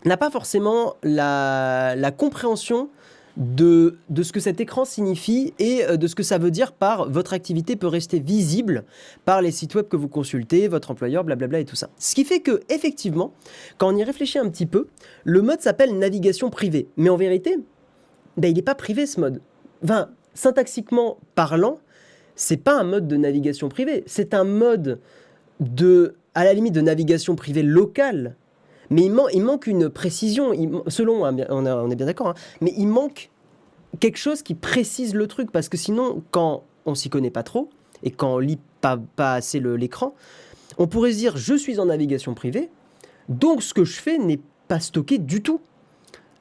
[0.05, 2.91] n'a pas forcément la, compréhension
[3.37, 6.73] de, de, ce que cet écran signifie et euh, de ce que ça veut dire
[6.73, 8.85] par votre activité peut rester visible
[9.25, 11.91] par les sites web que vous consultez, votre employeur, blablabla et tout ça.
[11.99, 13.33] Ce qui fait que, effectivement,
[13.79, 14.87] quand on y réfléchit un petit peu,
[15.25, 16.89] le mode s'appelle navigation privée.
[16.97, 17.59] Mais en vérité,
[18.37, 19.41] ben, il n'est pas privé ce mode.
[19.85, 21.79] Enfin, syntaxiquement parlant,
[22.37, 25.01] c'est pas un mode de navigation privée, c'est un mode
[25.61, 28.37] de, à la limite, de navigation privée locale
[28.91, 30.53] mais il, manque une précision,
[30.89, 33.31] selon, hein, on, est bien d'accord, hein, mais il manque
[34.01, 37.71] quelque chose qui précise le truc, parce que sinon, quand on s'y connaît pas trop,
[38.03, 40.15] et quand on lit pas, assez l'écran,
[40.79, 42.71] on pourrait se dire, je suis en navigation privée,
[43.29, 45.61] donc ce que je fais n'est pas stocké du tout.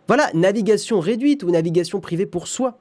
[0.07, 2.77] Voilà, navigation réduite ou navigation privée pour soi.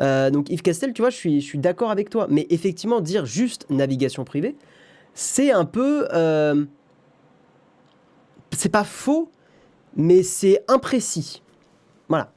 [0.00, 2.26] Euh, donc Yves Castel, tu vois, je suis, je suis d'accord avec toi.
[2.28, 4.56] Mais effectivement, dire juste navigation privée,
[5.14, 6.08] c'est un peu...
[6.12, 6.64] Euh,
[8.56, 9.30] c'est pas faux,
[9.96, 11.42] mais c'est imprécis.
[12.08, 12.30] Voilà.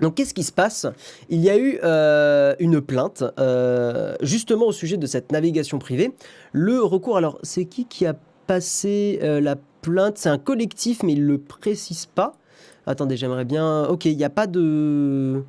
[0.00, 0.86] Donc qu'est-ce qui se passe?
[1.28, 6.12] Il y a eu euh, une plainte euh, justement au sujet de cette navigation privée.
[6.52, 10.18] Le recours, alors c'est qui qui a passé euh, la plainte?
[10.18, 12.34] C'est un collectif mais il ne le précise pas.
[12.86, 13.84] Attendez, j'aimerais bien...
[13.84, 15.42] Ok, il n'y a pas de...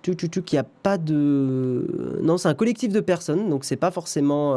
[0.00, 2.18] Tu, tu, tu, il n'y a pas de...
[2.22, 4.56] Non, c'est un collectif de personnes, donc c'est pas forcément...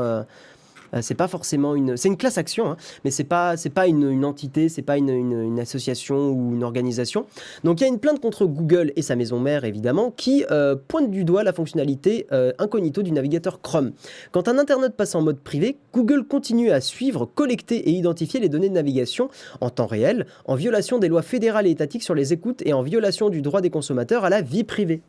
[0.94, 3.88] Euh, c'est pas forcément une, c'est une classe action, hein, mais c'est pas, c'est pas
[3.88, 7.26] une, entité, c'est pas une, association ou une organisation.
[7.64, 10.76] Donc il y a une plainte contre Google et sa maison mère évidemment qui euh,
[10.88, 13.92] pointe du doigt la fonctionnalité euh, incognito du navigateur Chrome.
[14.32, 18.50] Quand un internaute passe en mode privé, Google continue à suivre, collecter et identifier les
[18.50, 19.30] données de navigation
[19.62, 22.82] en temps réel, en violation des lois fédérales et étatiques sur les écoutes et en
[22.82, 25.02] violation du droit des consommateurs à la vie privée.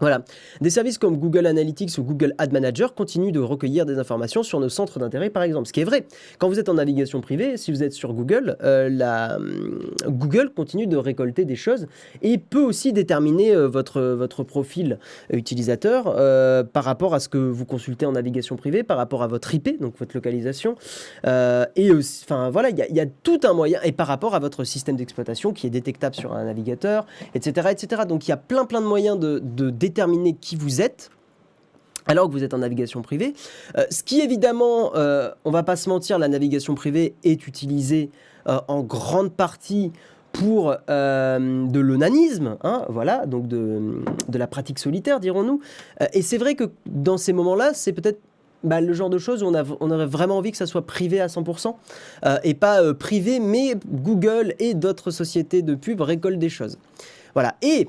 [0.00, 0.22] Voilà.
[0.60, 4.60] Des services comme Google Analytics ou Google Ad Manager continuent de recueillir des informations sur
[4.60, 5.66] nos centres d'intérêt, par exemple.
[5.66, 6.06] Ce qui est vrai.
[6.38, 10.86] Quand vous êtes en navigation privée, si vous êtes sur Google, euh, hum, Google continue
[10.86, 11.86] de récolter des choses
[12.22, 14.98] et peut aussi déterminer euh, votre, profil
[15.32, 19.26] utilisateur euh, par rapport à ce que vous consultez en navigation privée, par rapport à
[19.26, 20.76] votre IP, donc votre localisation.
[21.24, 24.64] et aussi, enfin voilà, il y, a tout un moyen, et par rapport à votre
[24.64, 27.68] système d'exploitation qui est détectable sur un navigateur, etc.
[27.70, 28.02] etc.
[28.08, 31.10] Donc il y a plein plein de moyens de, de déterminer qui vous êtes
[32.08, 33.34] alors que vous êtes en navigation privée.
[33.76, 38.10] Euh, ce qui évidemment, euh, on va pas se mentir, la navigation privée est utilisée
[38.48, 39.92] euh, en grande partie
[40.32, 45.60] pour de l'onanisme, hein, voilà, donc de, la pratique solitaire, dirons-nous.
[46.12, 48.20] et c'est vrai que dans ces moments-là, c'est peut-être
[48.62, 51.20] bah, le genre de choses où on, a, aurait vraiment envie que ça soit privé
[51.20, 51.74] à 100%,
[52.44, 56.78] et pas privé, mais Google et d'autres sociétés de pub récoltent des choses.
[57.34, 57.56] Voilà.
[57.62, 57.88] Et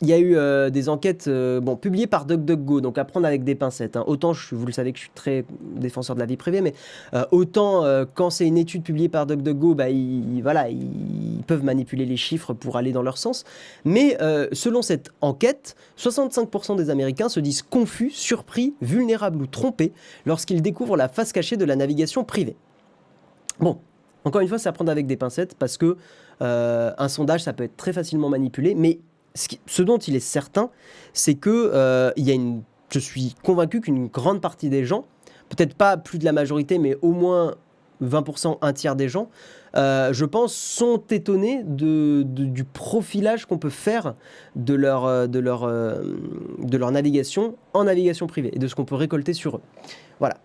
[0.00, 3.26] il y a eu euh, des enquêtes euh, bon, publiées par DuckDuckGo, donc à prendre
[3.26, 3.96] avec des pincettes.
[3.96, 4.04] Hein.
[4.06, 6.74] Autant, vous le savez que je suis très défenseur de la vie privée, mais
[7.14, 7.84] euh, autant
[8.14, 12.52] quand c'est une étude publiée par DuckDuckGo, bah, ils, voilà, ils peuvent manipuler les chiffres
[12.52, 13.44] pour aller dans leur sens.
[13.84, 14.16] Mais
[14.52, 19.92] selon cette enquête, 65% des Américains se disent confus, surpris, vulnérables ou trompés
[20.26, 22.56] lorsqu'ils découvrent la face cachée de la navigation privée.
[23.60, 23.78] Bon,
[24.24, 25.96] encore une fois, c'est à avec des pincettes parce que
[26.40, 29.00] un sondage, ça peut être très facilement manipulé, mais
[29.66, 30.70] ce, dont il est certain,
[31.12, 35.04] c'est que euh, il y a une, je suis convaincu qu'une grande partie des gens,
[35.48, 37.54] peut-être pas plus de la majorité, mais au moins
[38.02, 39.28] 20%, un tiers des gens,
[39.76, 44.14] euh, je pense, sont étonnés de, du profilage qu'on peut faire
[44.56, 48.84] de leur, euh, de, leur, de leur navigation en navigation privée et de ce qu'on
[48.84, 49.62] peut récolter sur eux.
[50.20, 50.36] Voilà.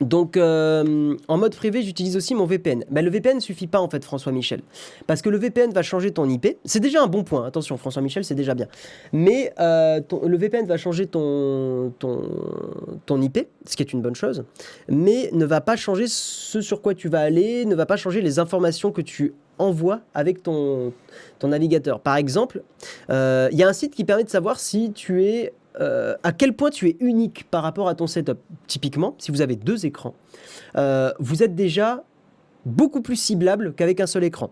[0.00, 2.84] Donc, euh, en mode privé, j'utilise aussi mon VPN.
[2.90, 4.60] Ben, le VPN suffit pas, en fait, François Michel.
[5.06, 6.58] Parce que le VPN va changer ton IP.
[6.64, 7.46] C'est déjà un bon point.
[7.46, 8.66] Attention, François Michel, c'est déjà bien.
[9.12, 11.92] Mais euh, le VPN va changer ton
[13.10, 14.44] IP, ce qui est une bonne chose.
[14.88, 18.20] Mais ne va pas changer ce sur quoi tu vas aller, ne va pas changer
[18.20, 20.92] les informations que tu envoies avec ton,
[21.38, 22.00] ton navigateur.
[22.00, 22.62] Par exemple,
[23.10, 26.32] euh, il y a un site qui permet de savoir si tu es euh, à
[26.32, 28.38] quel point tu es unique par rapport à ton setup?
[28.66, 30.14] Typiquement, si vous avez deux écrans,
[30.76, 32.04] euh, vous êtes déjà
[32.64, 34.50] beaucoup plus ciblable qu'avec un seul écran.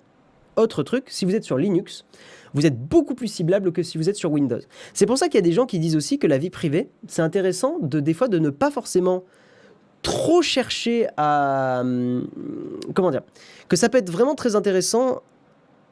[0.57, 2.05] Autre truc, si vous êtes sur Linux,
[2.53, 4.61] vous êtes beaucoup plus ciblable que si vous êtes sur Windows.
[4.93, 6.91] C'est pour ça qu'il y a des gens qui disent aussi que la vie privée,
[7.07, 9.25] c'est intéressant de des fois de ne pas forcément
[10.03, 12.29] trop chercher à hum,
[12.95, 13.23] comment dire
[13.69, 15.23] que ça peut être vraiment très intéressant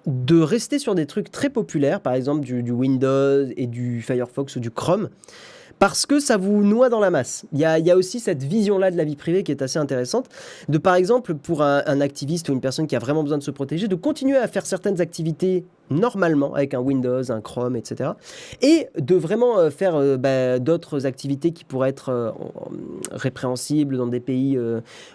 [0.06, 4.60] de rester sur des trucs très populaires, par exemple du, Windows et du Firefox ou
[4.60, 5.08] du Chrome,
[5.80, 7.46] parce que ça vous noie dans la masse.
[7.52, 10.26] Il y a, aussi cette vision-là de la vie privée qui est assez intéressante,
[10.68, 13.50] de par exemple pour un, activiste ou une personne qui a vraiment besoin de se
[13.50, 18.10] protéger, de continuer à faire certaines activités normalement avec un Windows, un Chrome, etc.
[18.60, 22.30] Et de vraiment euh, faire euh, bah, d'autres activités qui pourraient être euh,
[23.10, 24.58] répréhensibles dans des pays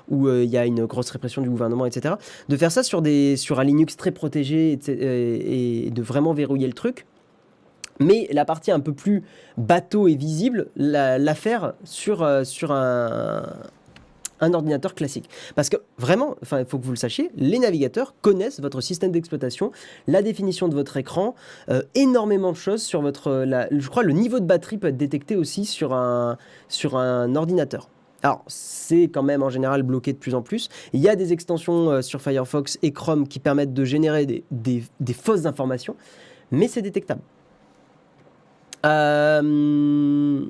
[0.10, 2.16] où il y a une grosse répression du gouvernement, etc.
[2.50, 7.06] De faire ça sur, un Linux très protégé et de vraiment verrouiller le truc.
[8.00, 9.24] Mais la partie un peu plus
[9.58, 13.44] bateau et visible, la, faire sur, sur un,
[14.40, 15.30] un ordinateur classique.
[15.56, 19.72] Parce que vraiment, il faut que vous le sachiez, les navigateurs connaissent votre système d'exploitation,
[20.08, 21.36] la définition de votre écran,
[21.70, 23.46] euh, énormément de choses sur votre.
[23.72, 27.90] je crois le niveau de batterie peut être détecté aussi sur un, sur un ordinateur.
[28.24, 30.70] Alors, c'est quand même en général bloqué de plus en plus.
[30.94, 34.44] Il y a des extensions euh, sur Firefox et Chrome qui permettent de générer des,
[34.52, 35.96] des, fausses informations,
[36.50, 37.22] mais c'est détectable.
[38.86, 40.42] Euh,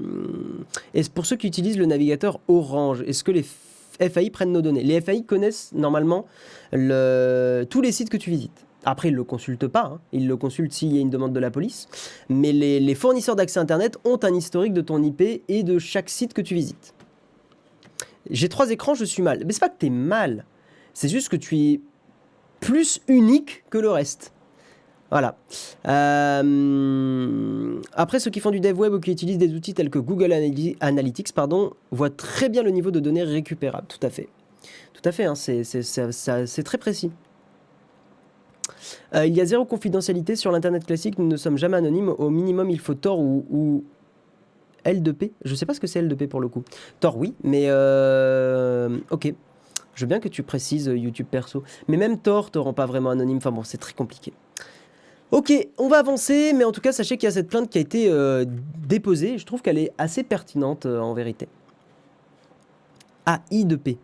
[0.93, 4.83] et pour ceux qui utilisent le navigateur Orange, est-ce que les FAI prennent nos données?
[4.83, 6.25] Les FAI connaissent normalement
[6.71, 8.65] tous les sites que tu visites.
[8.85, 9.99] Après, ils ne le consultent pas, hein.
[10.11, 11.87] ils le consultent s'il y a une demande de la police.
[12.29, 16.33] Mais les, fournisseurs d'accès Internet ont un historique de ton IP et de chaque site
[16.33, 16.93] que tu visites.
[18.29, 19.43] J'ai trois écrans, je suis mal.
[19.45, 20.45] Mais c'est pas que tu es mal,
[20.93, 21.81] c'est juste que tu es
[22.59, 24.34] plus unique que le reste.
[25.15, 25.37] Voilà.
[25.87, 29.97] Euh, après, ceux qui font du dev web ou qui utilisent des outils tels que
[29.97, 30.33] Google
[30.81, 33.87] Analytics pardon, voient très bien le niveau de données récupérables.
[33.87, 34.27] Tout à fait.
[34.91, 37.11] Tout à fait, hein, c'est très précis.
[39.13, 42.09] Euh, il y a zéro confidentialité sur l'Internet classique, nous ne sommes jamais anonymes.
[42.09, 43.85] Au minimum, il faut Tor ou,
[44.83, 45.31] L2P.
[45.45, 46.65] Je ne sais pas ce que c'est L2P pour le coup.
[46.99, 49.33] Tor, oui, mais euh, ok.
[49.93, 51.63] Je veux bien que tu précises YouTube perso.
[51.87, 53.37] Mais même Tor te rend pas vraiment anonyme.
[53.37, 54.33] Enfin bon, c'est très compliqué.
[55.31, 57.79] Ok, on va avancer, mais en tout cas, sachez qu'il y a cette plainte qui
[57.79, 58.45] a été euh,
[58.87, 59.37] déposée.
[59.39, 61.47] Je trouve qu'elle est assez pertinente euh, en vérité.
[63.25, 63.97] Ah, I2P.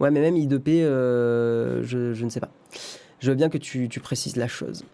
[0.00, 2.50] Ouais, mais même I2P, euh, je, ne sais pas.
[3.20, 4.84] Je veux bien que tu, précises la chose.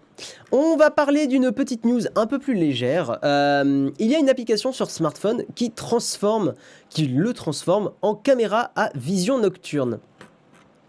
[0.52, 3.18] On va parler d'une petite news un peu plus légère.
[3.24, 6.54] il y a une application sur smartphone qui transforme,
[6.90, 9.98] qui le transforme en caméra à vision nocturne.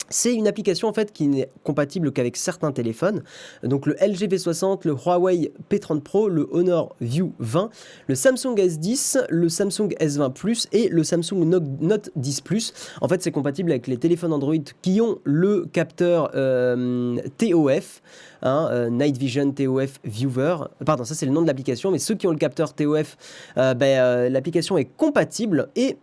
[0.09, 3.23] C'est une application en fait qui n'est compatible qu'avec certains téléphones.
[3.63, 7.69] Donc le LG V60, le Huawei P30 Pro, le Honor View 20,
[8.07, 11.45] le Samsung S10, le Samsung S20 Plus et le Samsung
[11.81, 12.73] Note 10 Plus.
[13.01, 18.01] En fait, c'est compatible avec les téléphones Android qui ont le capteur euh, TOF.
[18.41, 20.55] Hein, euh, Night Vision TOF Viewer.
[20.85, 23.17] Pardon, ça c'est le nom de l'application, mais ceux qui ont le capteur TOF,
[23.57, 25.97] euh, ben, l'application est compatible et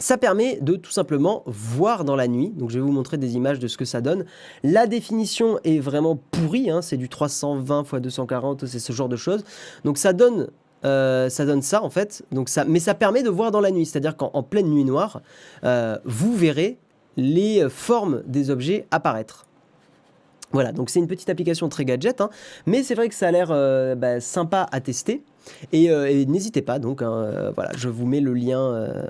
[0.00, 2.50] ça permet de tout simplement voir dans la nuit.
[2.56, 4.24] Donc je vais vous montrer des images de ce que ça donne.
[4.64, 6.82] La définition est vraiment pourrie, hein.
[6.82, 9.44] c'est du 320 x 240, c'est ce genre de choses.
[9.84, 10.48] Donc ça donne
[10.86, 12.22] euh, ça donne ça en fait.
[12.32, 15.20] Donc mais ça permet de voir dans la nuit, c'est-à-dire qu'en pleine nuit noire,
[15.64, 16.78] euh, vous verrez
[17.16, 19.46] les formes des objets apparaître.
[20.52, 22.30] Voilà, donc c'est une petite application très gadget, hein.
[22.66, 25.22] mais c'est vrai que ça a l'air euh, bah, sympa à tester.
[25.74, 29.02] Euh, et, n'hésitez pas, donc, hein, euh, voilà, je vous mets le lien, euh,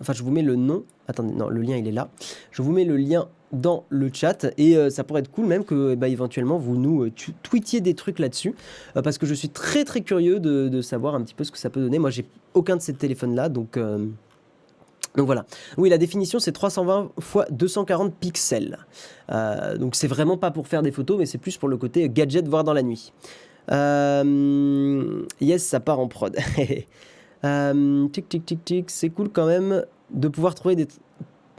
[0.00, 0.84] enfin, je vous mets le nom.
[1.08, 2.08] Attendez, non, le lien il est là.
[2.50, 5.94] Je vous mets le lien dans le chat et ça pourrait être cool même que
[5.94, 7.10] bah, éventuellement vous nous
[7.42, 8.54] tweetiez des trucs là-dessus
[8.94, 11.68] parce que je suis très très curieux de, savoir un petit peu ce que ça
[11.68, 11.98] peut donner.
[11.98, 13.78] Moi, j'ai aucun de ces téléphones là, donc.
[15.14, 15.44] Donc voilà.
[15.76, 18.78] Oui, la définition c'est 320 x 240 pixels.
[19.78, 22.48] donc c'est vraiment pas pour faire des photos, mais c'est plus pour le côté gadget,
[22.48, 23.12] voir dans la nuit.
[23.70, 26.36] Euh, yes, ça part en prod.
[27.44, 30.88] euh, tic tic tic tic, c'est cool quand même de pouvoir trouver des.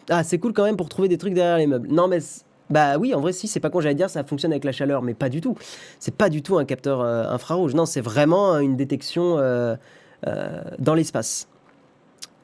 [0.09, 1.87] Ah, c'est cool quand même pour trouver des trucs derrière les meubles.
[1.89, 2.19] Non, mais
[2.69, 5.01] bah oui, en vrai, si, c'est pas con, j'allais dire, ça fonctionne avec la chaleur,
[5.01, 5.55] mais pas du tout.
[5.99, 7.75] C'est pas du tout un capteur euh, infrarouge.
[7.75, 9.75] Non, c'est vraiment une détection euh,
[10.27, 11.47] euh, dans l'espace.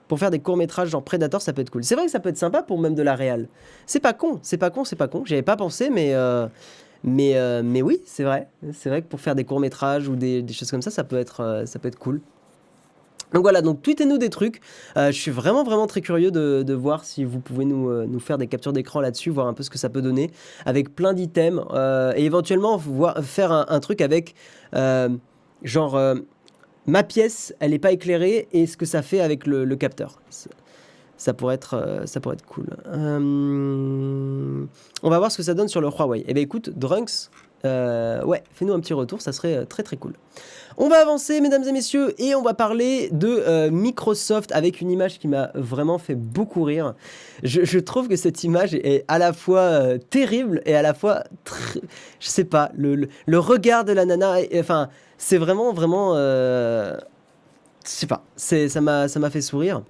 [0.08, 1.84] Pour faire des courts-métrages genre Predator, ça peut être cool.
[1.84, 3.48] C'est vrai que ça peut être sympa pour même de la réal.
[3.86, 5.24] C'est pas con, c'est pas con, c'est pas con.
[5.26, 6.14] J'avais pas pensé, mais,
[7.04, 8.48] mais, mais oui, c'est vrai.
[8.74, 11.18] C'est vrai que pour faire des courts-métrages ou des, des, choses comme ça, ça peut
[11.18, 12.22] être, ça peut être cool.
[13.34, 14.60] Donc voilà, donc tweetez-nous des trucs.
[14.98, 18.20] Euh, je suis vraiment vraiment très curieux de, voir si vous pouvez nous, euh, nous
[18.20, 20.32] faire des captures d'écran là-dessus, voir un peu ce que ça peut donner,
[20.66, 24.36] avec plein d'items, euh, et éventuellement voir, faire un, truc avec
[25.64, 26.00] genre
[26.86, 30.22] ma pièce, elle n'est pas éclairée, et ce que ça fait avec le, capteur.
[31.20, 32.66] Ça pourrait être, ça pourrait être cool.
[32.88, 34.68] on
[35.04, 36.24] va voir ce que ça donne sur le Huawei.
[36.28, 37.30] Eh bien écoute, Drunks,
[37.64, 40.14] ouais, fais-nous un petit retour, ça serait très très cool.
[40.82, 44.90] On va avancer, mesdames et messieurs, et on va parler de euh, Microsoft avec une
[44.90, 46.94] image qui m'a vraiment fait beaucoup rire.
[47.44, 51.26] Je, trouve que cette image est à la fois euh, terrible et à la fois,
[52.22, 56.96] je sais pas, le, regard de la nana, enfin, c'est vraiment, vraiment, euh,
[57.84, 59.84] je sais pas, ça m'a fait sourire.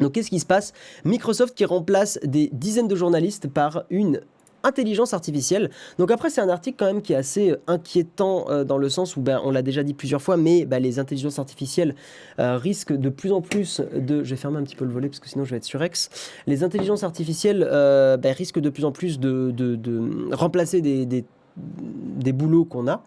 [0.00, 0.72] Donc qu'est-ce qui se passe?
[1.04, 4.20] Microsoft qui remplace des dizaines de journalistes par une
[4.62, 5.70] intelligence artificielle.
[5.98, 8.88] Donc après, c'est un article quand même qui est assez euh, inquiétant euh, dans le
[8.88, 11.94] sens où, ben, on l'a déjà dit plusieurs fois, mais ben, les intelligences artificielles
[12.38, 14.22] euh, risquent de plus en plus de...
[14.24, 15.82] Je vais fermer un petit peu le volet parce que sinon je vais être sur
[15.82, 16.10] X.
[16.46, 21.24] Les intelligences artificielles ben, risquent de plus en plus de, de, remplacer des, des,
[21.56, 23.02] des boulots qu'on a.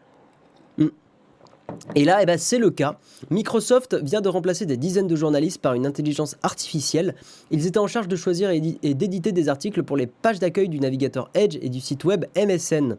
[1.95, 2.97] Et là, eh ben, c'est le cas.
[3.29, 7.15] Microsoft vient de remplacer des dizaines de journalistes par une intelligence artificielle.
[7.51, 8.61] Ils étaient en charge de choisir et
[8.93, 12.97] d'éditer des articles pour les pages d'accueil du navigateur Edge et du site web MSN.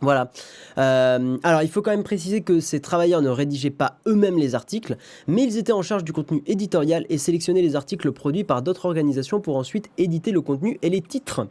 [0.00, 0.30] Voilà.
[0.76, 4.54] Euh, alors, il faut quand même préciser que ces travailleurs ne rédigeaient pas eux-mêmes les
[4.54, 8.60] articles, mais ils étaient en charge du contenu éditorial et sélectionnaient les articles produits par
[8.60, 11.46] d'autres organisations pour ensuite éditer le contenu et les titres.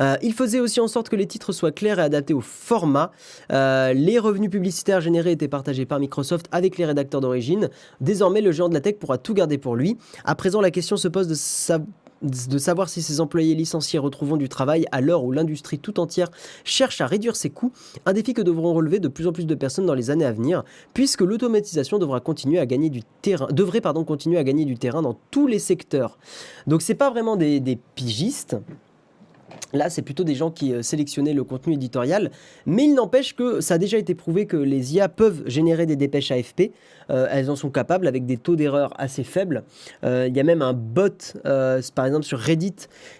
[0.00, 3.12] Euh, il faisait aussi en sorte que les titres soient clairs et adaptés au format.
[3.52, 7.70] Euh, les revenus publicitaires générés étaient partagés par Microsoft avec les rédacteurs d'origine.
[8.00, 9.96] Désormais, le géant de la tech pourra tout garder pour lui.
[10.24, 14.86] À présent, la question se pose de savoir si ces employés licenciés retrouveront du travail
[14.92, 16.30] à l'heure où l'industrie tout entière
[16.64, 17.72] cherche à réduire ses coûts,
[18.06, 20.32] un défi que devront relever de plus en plus de personnes dans les années à
[20.32, 24.76] venir, puisque l'automatisation devra continuer à gagner du terrain, devrait pardon, continuer à gagner du
[24.76, 26.18] terrain dans tous les secteurs.
[26.66, 28.56] Donc c'est pas vraiment des pigistes,
[29.72, 32.30] Là, c'est plutôt des gens qui euh, sélectionnaient le contenu éditorial,
[32.66, 35.96] mais il n'empêche que ça a déjà été prouvé que les IA peuvent générer des
[35.96, 36.72] dépêches AFP.
[37.10, 39.64] Euh, elles en sont capables avec des taux d'erreur assez faibles.
[40.04, 41.34] Euh, il y a même un bot,
[41.94, 42.74] par exemple sur Reddit,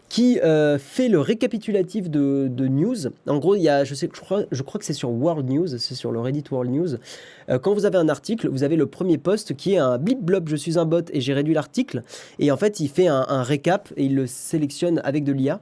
[0.08, 0.38] qui
[0.78, 3.08] fait le récapitulatif de, news.
[3.26, 5.94] En gros, y a, je, sais, crois, je crois que c'est sur World News, c'est
[5.94, 7.58] sur le Reddit World News.
[7.62, 10.48] quand vous avez un article, vous avez le premier post qui est un blip blob,
[10.48, 12.02] je suis un bot et j'ai réduit l'article.
[12.38, 15.60] Et en fait, il fait un, un récap et il le sélectionne avec de l'IA.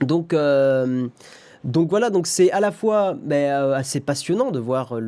[0.00, 1.08] Donc, euh,
[1.64, 4.98] donc voilà, donc c'est à la fois ben, euh, assez passionnant de voir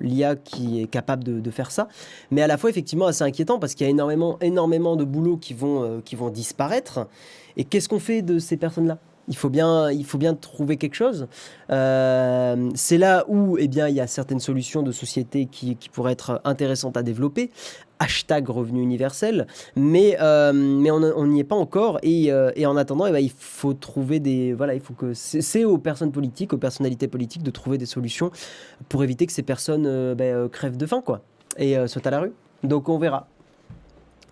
[0.00, 1.88] l'IA qui est capable de, faire ça,
[2.30, 5.38] mais à la fois effectivement assez inquiétant parce qu'il y a énormément, énormément de boulots
[5.38, 7.06] qui vont, euh, qui vont disparaître.
[7.56, 8.98] Et qu'est-ce qu'on fait de ces personnes-là?
[9.28, 11.26] Il faut bien, il faut bien trouver quelque chose.
[11.70, 16.42] c'est là où eh bien, il y a certaines solutions de société qui pourraient être
[16.44, 17.50] intéressantes à développer
[17.98, 21.98] hashtag revenu universel, mais, euh, mais on n'y est pas encore.
[22.02, 24.52] Et, euh, et en attendant, eh ben, il faut trouver des.
[24.52, 25.12] Voilà, il faut que.
[25.14, 28.30] C'est aux personnes politiques, aux personnalités politiques de trouver des solutions
[28.88, 31.22] pour éviter que ces personnes euh, ben, crèvent de faim, quoi,
[31.56, 32.32] et soient à la rue.
[32.62, 33.28] Donc on verra.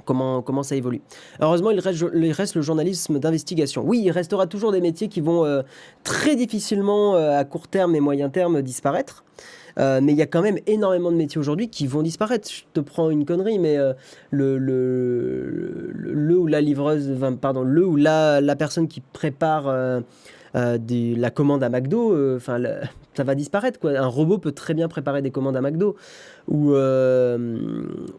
[0.05, 1.01] Comment, comment ça évolue.
[1.41, 3.85] Heureusement, il reste le journalisme d'investigation.
[3.87, 5.63] Oui, il restera toujours des métiers qui vont
[6.03, 9.23] très difficilement, à court terme et moyen terme, disparaître.
[9.79, 12.49] Euh, mais il y a quand même énormément de métiers aujourd'hui qui vont disparaître.
[12.51, 13.93] Je te prends une connerie, mais euh,
[14.31, 14.67] le,
[16.37, 20.01] ou la livreuse, pardon, le ou la, la personne qui prépare euh,
[20.55, 22.59] des, la commande à McDo, enfin,
[23.15, 23.79] ça va disparaître.
[23.79, 23.93] Quoi.
[23.93, 25.97] Un robot peut très bien préparer des commandes à McDo
[26.49, 27.39] ou, euh,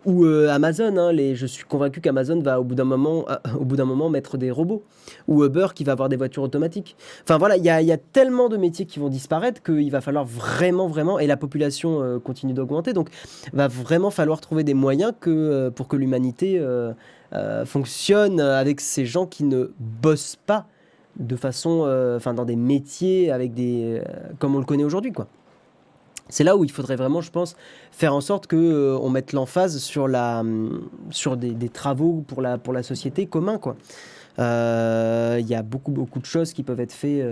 [0.08, 0.98] euh, Amazon.
[0.98, 4.10] Hein, je suis convaincu qu'Amazon va au bout d'un moment, euh, au bout d'un moment
[4.10, 4.84] mettre des robots
[5.28, 6.96] ou Uber qui va avoir des voitures automatiques.
[7.24, 10.02] Enfin voilà, il y a, y a, tellement de métiers qui vont disparaître qu'il va
[10.02, 13.10] falloir vraiment, vraiment, et la population continue d'augmenter, donc
[13.54, 16.62] va vraiment falloir trouver des moyens que, pour que l'humanité
[17.66, 20.68] fonctionne avec ces gens qui ne bossent pas
[21.18, 24.04] de façon, euh, enfin dans des métiers avec des, euh,
[24.40, 25.28] comme on le connaît aujourd'hui, quoi.
[26.30, 27.56] C'est là où il faudrait vraiment, je pense,
[27.92, 32.42] faire en sorte que euh, on mette l'emphase sur la, hum, sur des, travaux pour
[32.42, 33.76] la, pour la société commun, quoi.
[34.38, 37.24] Il y a beaucoup, beaucoup de choses qui peuvent être faites.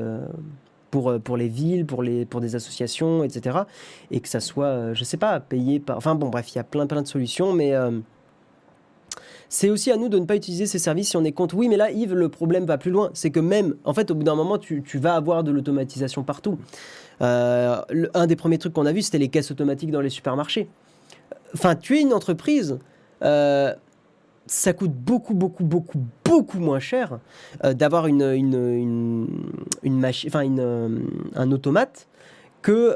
[0.92, 3.60] pour, pour les villes, pour, les, pour des associations, etc.
[4.12, 5.98] Et que ça soit, je sais pas, payé par...
[5.98, 7.74] Enfin bon, bref, il y a plein, plein de solutions, mais
[9.52, 11.56] c'est aussi à nous de ne pas utiliser ces services si on est contre.
[11.56, 13.10] Oui, mais là, Yves, le problème va plus loin.
[13.14, 16.58] C'est que même, en fait, au bout d'un moment, tu, vas avoir de l'automatisation partout.
[17.22, 17.82] Euh,
[18.14, 20.70] un des premiers trucs qu'on a vu, c'était les caisses automatiques dans les supermarchés.
[21.54, 22.80] Enfin, tu es une entreprise.
[23.24, 23.76] Euh,
[24.46, 27.20] ça coûte beaucoup, beaucoup, beaucoup, beaucoup moins cher
[27.66, 29.28] euh, d'avoir une,
[29.84, 30.46] machine, enfin
[31.36, 32.08] un automate
[32.62, 32.96] que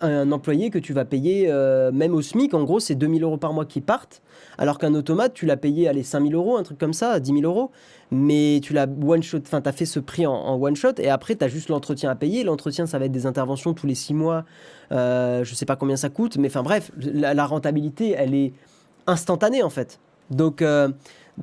[0.00, 1.52] un employé que tu vas payer
[1.92, 2.54] même au SMIC.
[2.54, 4.22] En gros, c'est 2000 euros par mois qui partent.
[4.58, 7.42] Alors qu'un automate, tu l'as payé, allez, 5000 euros, un truc comme ça, 10 000
[7.42, 7.70] euros.
[8.10, 11.10] Mais tu l'as one shot, enfin, tu as fait ce prix en, one shot et
[11.10, 12.42] après, tu as juste l'entretien à payer.
[12.42, 14.44] L'entretien, ça va être des interventions tous les 6 mois.
[14.92, 18.52] Euh, je sais pas combien ça coûte, mais enfin, bref, la, rentabilité, elle est
[19.06, 19.98] instantanée en fait.
[20.30, 20.88] Donc, euh,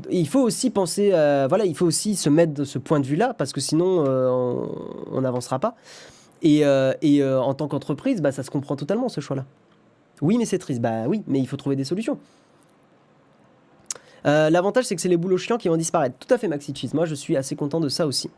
[0.09, 3.05] il faut aussi penser, euh, voilà, il faut aussi se mettre de ce point de
[3.05, 4.29] vue-là parce que sinon, euh,
[5.11, 5.75] on n'avancera pas.
[6.41, 6.63] Et,
[7.01, 9.45] et en tant qu'entreprise, bah, ça se comprend totalement ce choix-là.
[10.21, 10.79] Oui, mais c'est triste.
[10.79, 12.19] Bah oui, mais il faut trouver des solutions.
[14.25, 16.15] Euh, l'avantage, c'est que c'est les boulots chiants qui vont disparaître.
[16.17, 16.91] Tout à fait, Maxi Cheese.
[16.93, 18.29] Moi, je suis assez content de ça aussi.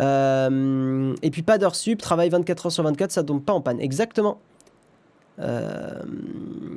[0.00, 3.60] Euh, et puis, pas d'heures sup, travail 24 heures sur 24, ça tombe pas en
[3.60, 3.80] panne.
[3.80, 4.38] Exactement.
[5.40, 6.02] Euh,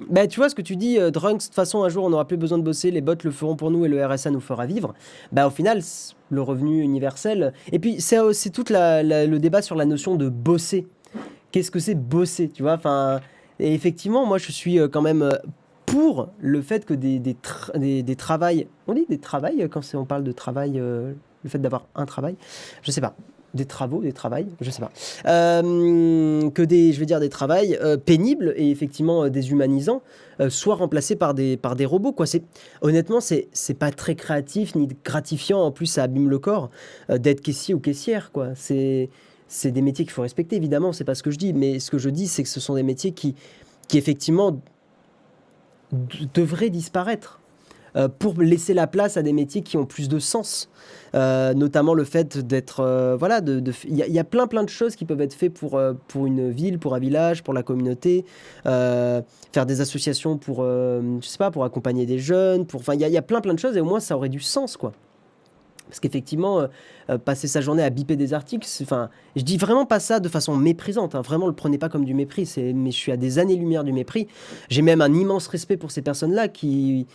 [0.09, 2.25] bah, tu vois ce que tu dis, Drunks, de toute façon, un jour, on n'aura
[2.25, 4.65] plus besoin de bosser, les bots le feront pour nous et le RSA nous fera
[4.65, 4.95] vivre.
[5.31, 5.81] Bah, au final,
[6.29, 7.53] le revenu universel.
[7.71, 10.87] Et puis, c'est tout le débat sur la notion de bosser.
[11.51, 12.73] Qu'est-ce que c'est bosser, tu vois?
[12.73, 13.21] Enfin.
[13.59, 15.31] Et effectivement, moi, je suis quand même
[15.87, 20.25] pour le fait que des, des, des, travails, on dit des travails quand on parle
[20.25, 21.13] de travail, euh,
[21.43, 22.35] le fait d'avoir un travail,
[22.83, 23.15] je sais pas,
[23.53, 24.91] des travaux, des travails, je sais pas,
[25.27, 30.01] euh, que des, je vais dire des travails euh, pénibles et effectivement déshumanisants
[30.49, 32.25] soient remplacés par des, par des robots quoi.
[32.81, 36.69] Honnêtement c'est c'est pas très créatif ni gratifiant en plus ça abîme le corps
[37.09, 38.49] d'être caissier ou caissière quoi.
[38.55, 39.09] C'est
[39.47, 41.89] c'est des métiers qu'il faut respecter évidemment, c'est pas ce que je dis, mais ce
[41.89, 43.35] que je dis c'est que ce sont des métiers qui
[43.87, 44.61] qui effectivement
[46.33, 47.39] devrait disparaître
[47.95, 50.69] euh, pour laisser la place à des métiers qui ont plus de sens.
[51.15, 55.05] Euh, notamment le fait d'être euh, voilà il y, a plein plein de choses qui
[55.05, 58.25] peuvent être faites pour pour une ville pour un village pour la communauté
[58.65, 63.09] faire des associations pour je sais pas pour accompagner des jeunes pour enfin il y,
[63.09, 64.91] y, a plein plein de choses et au moins ça aurait du sens quoi
[65.87, 66.67] parce qu'effectivement, euh,
[67.09, 70.29] euh, passer sa journée à biper des articles, enfin, je dis vraiment pas ça de
[70.29, 71.15] façon méprisante.
[71.15, 72.51] Hein, vraiment, le prenez pas comme du mépris.
[72.75, 74.27] Mais je suis à des années-lumière du mépris.
[74.69, 77.07] J'ai même un immense respect pour ces personnes-là qui,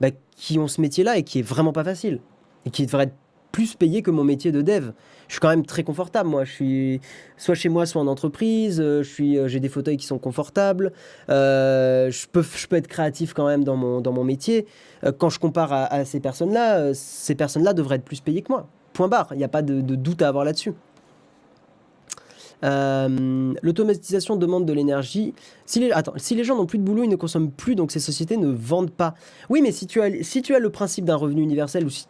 [0.00, 2.20] bah, qui ont ce métier-là et qui est vraiment pas facile.
[2.66, 3.16] Et qui devraient être
[3.52, 4.90] plus payé que mon métier de dev.
[5.26, 6.44] Je suis quand même très confortable, moi.
[6.44, 7.00] Je suis
[7.36, 8.80] soit chez moi, soit en entreprise.
[8.80, 10.92] Euh, je suis, j'ai des fauteuils qui sont confortables.
[11.28, 14.66] je, peux, je peux être créatif quand même dans mon, dans mon métier.
[15.04, 18.52] Euh, quand je compare à, ces personnes-là, euh, ces personnes-là devraient être plus payées que
[18.52, 18.68] moi.
[18.92, 19.28] Point barre.
[19.32, 20.72] Il n'y a pas de, doute à avoir là-dessus.
[22.64, 25.34] Euh, l'automatisation demande de l'énergie.
[25.66, 28.00] Si les, si les gens n'ont plus de boulot, ils ne consomment plus, donc ces
[28.00, 29.14] sociétés ne vendent pas.
[29.48, 32.06] Oui, mais si tu as, le principe d'un revenu universel, ou si,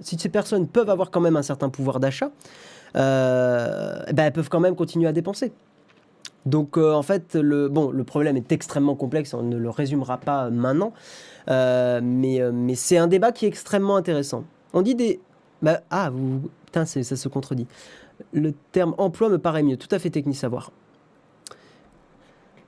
[0.00, 2.30] ces personnes peuvent avoir quand même un certain pouvoir d'achat,
[2.94, 5.52] ben, elles peuvent quand même continuer à dépenser.
[6.46, 7.68] Donc en fait, le,
[8.04, 10.92] problème est extrêmement complexe, on ne le résumera pas maintenant.
[11.48, 14.44] Euh, mais euh, c'est un débat qui est extrêmement intéressant.
[14.72, 15.20] On dit des...
[15.62, 16.42] Bah, ah, vous...
[16.72, 17.66] Ça se contredit.
[18.32, 19.76] Le terme emploi me paraît mieux.
[19.76, 20.72] Tout à fait technique savoir.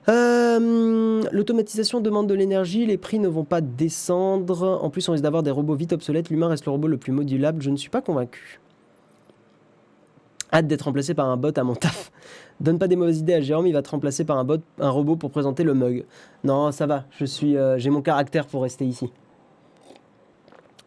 [0.07, 4.79] Euh, l'automatisation demande de l'énergie, les prix ne vont pas descendre.
[4.81, 6.29] En plus, on risque d'avoir des robots vite obsolètes.
[6.29, 7.61] L'humain reste le robot le plus modulable.
[7.61, 8.59] Je ne suis pas convaincu.
[10.51, 12.11] Hâte d'être remplacé par un bot à mon taf.
[12.59, 14.89] Donne pas des mauvaises idées à Jérôme, il va te remplacer par un bot, un
[14.89, 16.05] robot pour présenter le mug.
[16.43, 19.11] Non, ça va, je suis, euh, j'ai mon caractère pour rester ici.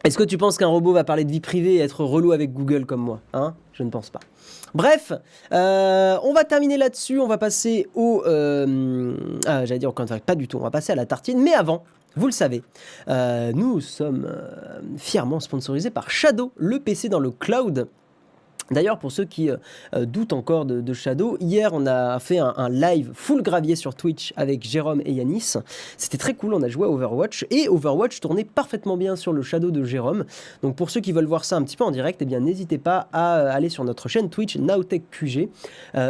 [0.03, 2.53] Est-ce que tu penses qu'un robot va parler de vie privée et être relou avec
[2.53, 3.21] Google comme moi?
[3.33, 3.55] Hein?
[3.71, 4.19] Je ne pense pas.
[4.73, 5.13] Bref,
[5.51, 7.19] euh, on va terminer là-dessus.
[7.19, 8.23] On va passer au.
[8.25, 9.15] Euh,
[9.45, 10.57] ah, J'allais dire au pas du tout.
[10.57, 11.41] On va passer à la tartine.
[11.41, 11.83] Mais avant,
[12.15, 12.61] vous le savez,
[13.07, 14.27] nous sommes
[14.97, 17.87] fièrement sponsorisés par Shadow, le PC dans le cloud.
[18.71, 19.57] D'ailleurs, pour ceux qui euh,
[19.95, 24.31] euh, doutent encore de, Shadow, hier on a fait un, live full gravier sur Twitch
[24.35, 25.55] avec Jérôme et Yanis.
[25.97, 29.41] C'était très cool, on a joué à Overwatch et Overwatch tournait parfaitement bien sur le
[29.41, 30.25] Shadow de Jérôme.
[30.61, 32.77] Donc pour ceux qui veulent voir ça un petit peu en direct, eh bien n'hésitez
[32.77, 35.49] pas à euh, aller sur notre chaîne Twitch NowTechQG.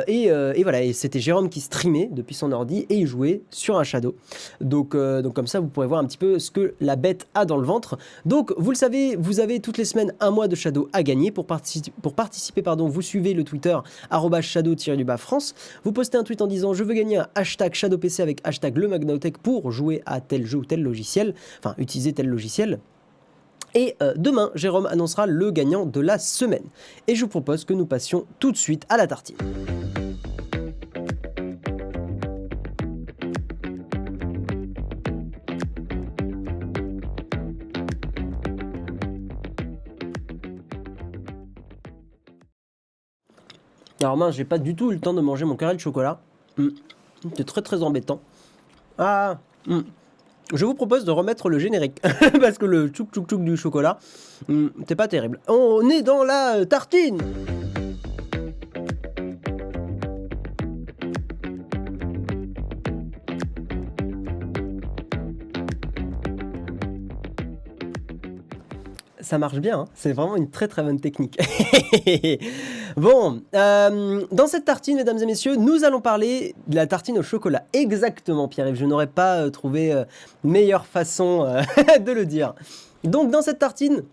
[0.07, 4.15] et, voilà, c'était Jérôme qui streamait depuis son ordi et il jouait sur un Shadow.
[4.61, 7.57] Donc, comme ça, vous pourrez voir un petit peu ce que la bête a dans
[7.57, 7.97] le ventre.
[8.25, 11.31] Donc vous le savez, vous avez toutes les semaines un mois de Shadow à gagner
[11.31, 13.77] pour participer pardon, vous suivez le Twitter
[14.41, 18.39] shadow-du-bas France, vous postez un tweet en disant je veux gagner un hashtag ShadowPC avec
[18.43, 22.79] hashtag le Magnotech pour jouer à tel jeu ou tel logiciel, enfin utiliser tel logiciel.
[23.75, 26.65] Et euh, demain, Jérôme annoncera le gagnant de la semaine.
[27.07, 29.37] Et je vous propose que nous passions tout de suite à la tartine.
[44.03, 46.19] Alors mince, j'ai pas du tout eu le temps de manger mon carré de chocolat.
[46.57, 46.69] Hmm.
[47.37, 48.19] C'est très très embêtant.
[48.97, 49.79] Ah hmm.
[50.53, 52.01] Je vous propose de remettre le générique.
[52.41, 53.97] Parce que le tchouk tchouk tchouk du chocolat,
[54.49, 55.39] hmm, c'est pas terrible.
[55.47, 57.17] On est dans la tartine
[69.33, 69.79] ça marche bien.
[69.79, 69.85] Hein.
[69.95, 71.39] C'est vraiment une très très bonne technique.
[72.97, 77.23] bon, euh, dans cette tartine, mesdames et messieurs, nous allons parler de la tartine au
[77.23, 77.65] chocolat.
[77.73, 78.75] Exactement, Pierre-Yves.
[78.75, 80.03] Je n'aurais pas euh, trouvé euh,
[80.43, 81.47] meilleure façon
[81.99, 82.53] de le dire.
[83.03, 84.03] Donc, dans cette tartine,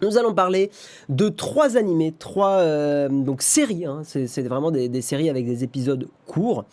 [0.00, 0.70] nous allons parler
[1.10, 3.84] de trois animés, trois donc séries.
[3.84, 4.00] Hein.
[4.04, 6.64] c'est vraiment des, séries avec des épisodes courts.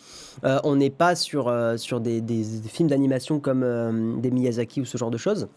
[0.44, 5.10] on n'est pas sur, sur des, des films d'animation comme des Miyazaki ou ce genre
[5.10, 5.50] de choses.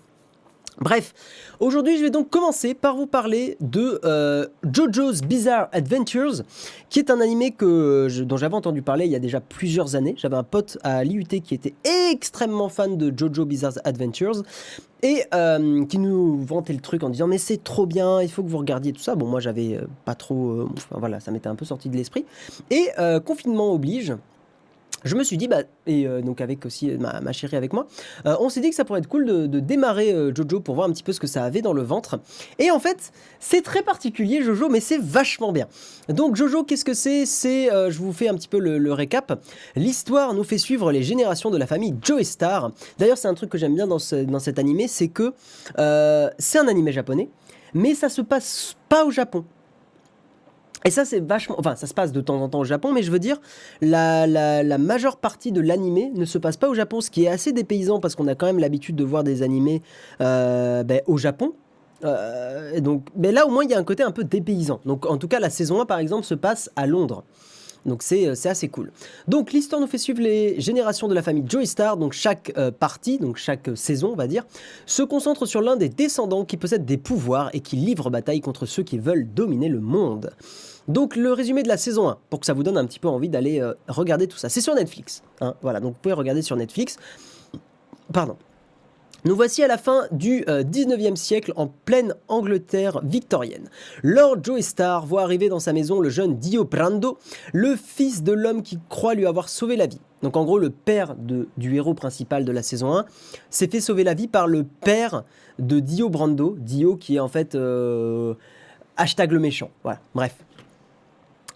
[0.80, 1.12] Bref,
[1.58, 6.42] aujourd'hui je vais donc commencer par vous parler de euh, JoJo's Bizarre Adventures,
[6.88, 10.14] qui est un animé que, dont j'avais entendu parler il y a déjà plusieurs années.
[10.16, 11.74] J'avais un pote à l'IUT qui était
[12.12, 14.44] extrêmement fan de JoJo Bizarre Adventures
[15.02, 18.44] et euh, qui nous vantait le truc en disant mais c'est trop bien, il faut
[18.44, 19.16] que vous regardiez tout ça.
[19.16, 22.24] Bon moi j'avais euh, pas trop, voilà, ça m'était un peu sorti de l'esprit.
[22.70, 22.88] Et
[23.24, 24.14] confinement oblige,
[25.04, 27.86] je me suis dit, bah, et euh, donc avec aussi ma, chérie avec moi,
[28.26, 30.88] euh, on s'est dit que ça pourrait être cool de, démarrer euh, Jojo pour voir
[30.88, 32.20] un petit peu ce que ça avait dans le ventre.
[32.58, 35.68] Et en fait, c'est très particulier Jojo, mais c'est vachement bien.
[36.08, 37.26] Donc Jojo, qu'est-ce que c'est?
[37.26, 39.40] C'est, je vous fais un petit peu le, récap.
[39.76, 42.72] L'histoire nous fait suivre les générations de la famille Joe Star.
[42.98, 45.34] D'ailleurs, c'est un truc que j'aime bien dans, dans cet animé, c'est que
[45.76, 47.28] c'est un animé japonais,
[47.74, 49.44] mais ça se passe pas au Japon.
[50.84, 51.56] Et ça, c'est vachement.
[51.58, 53.40] Enfin, ça se passe de temps en temps au Japon, mais je veux dire,
[53.80, 57.28] la, la, majeure partie de l'animé ne se passe pas au Japon, ce qui est
[57.28, 59.82] assez dépaysant parce qu'on a quand même l'habitude de voir des animés
[60.20, 61.54] euh, ben, au Japon.
[62.04, 64.80] Euh, donc, mais là, au moins, il y a un côté un peu dépaysant.
[64.84, 67.24] Donc, en tout cas, la saison 1, par exemple, se passe à Londres.
[67.86, 68.92] Donc euh, c'est assez cool.
[69.26, 71.96] Donc l'histoire nous fait suivre les générations de la famille Joy Star.
[71.96, 74.44] Donc chaque euh, partie, donc chaque saison on va dire,
[74.86, 78.66] se concentre sur l'un des descendants qui possède des pouvoirs et qui livre bataille contre
[78.66, 80.30] ceux qui veulent dominer le monde.
[80.88, 83.08] Donc le résumé de la saison 1, pour que ça vous donne un petit peu
[83.08, 84.48] envie d'aller euh, regarder tout ça.
[84.48, 85.22] C'est sur Netflix.
[85.40, 85.54] Hein.
[85.60, 86.96] voilà, donc vous pouvez regarder sur Netflix.
[88.12, 88.36] Pardon.
[89.28, 93.68] Nous voici à la fin du 19e euh, siècle en pleine Angleterre victorienne.
[94.02, 97.18] Lord Joe Star voit arriver dans sa maison le jeune Dio Brando,
[97.52, 100.00] le fils de l'homme qui croit lui avoir sauvé la vie.
[100.22, 103.04] Donc en gros, le père du héros principal de la saison 1
[103.50, 105.24] s'est fait sauver la vie par le père
[105.58, 108.32] de Dio Brando, Dio qui est en fait euh,
[108.96, 109.70] hashtag le méchant.
[109.82, 110.36] Voilà, bref.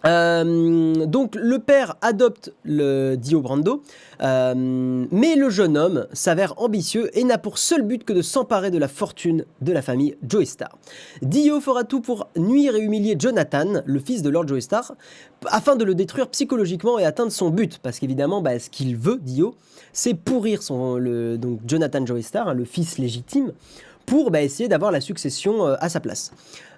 [0.05, 3.83] Euh, donc le père adopte le Dio Brando,
[4.21, 8.69] euh, mais le jeune homme s'avère ambitieux et n'a pour seul but que de s'emparer
[8.69, 10.77] de la fortune de la famille Joestar.
[11.21, 14.93] Dio fera tout pour nuire et humilier Jonathan, le fils de Lord Joestar,
[15.45, 19.19] afin de le détruire psychologiquement et atteindre son but, parce qu'évidemment, bah, ce qu'il veut,
[19.21, 19.55] Dio,
[19.93, 20.97] c'est pourrir son,
[21.37, 23.51] donc Jonathan Joestar, hein, le fils légitime,
[24.05, 26.31] pour bah, essayer d'avoir la succession euh, à sa place.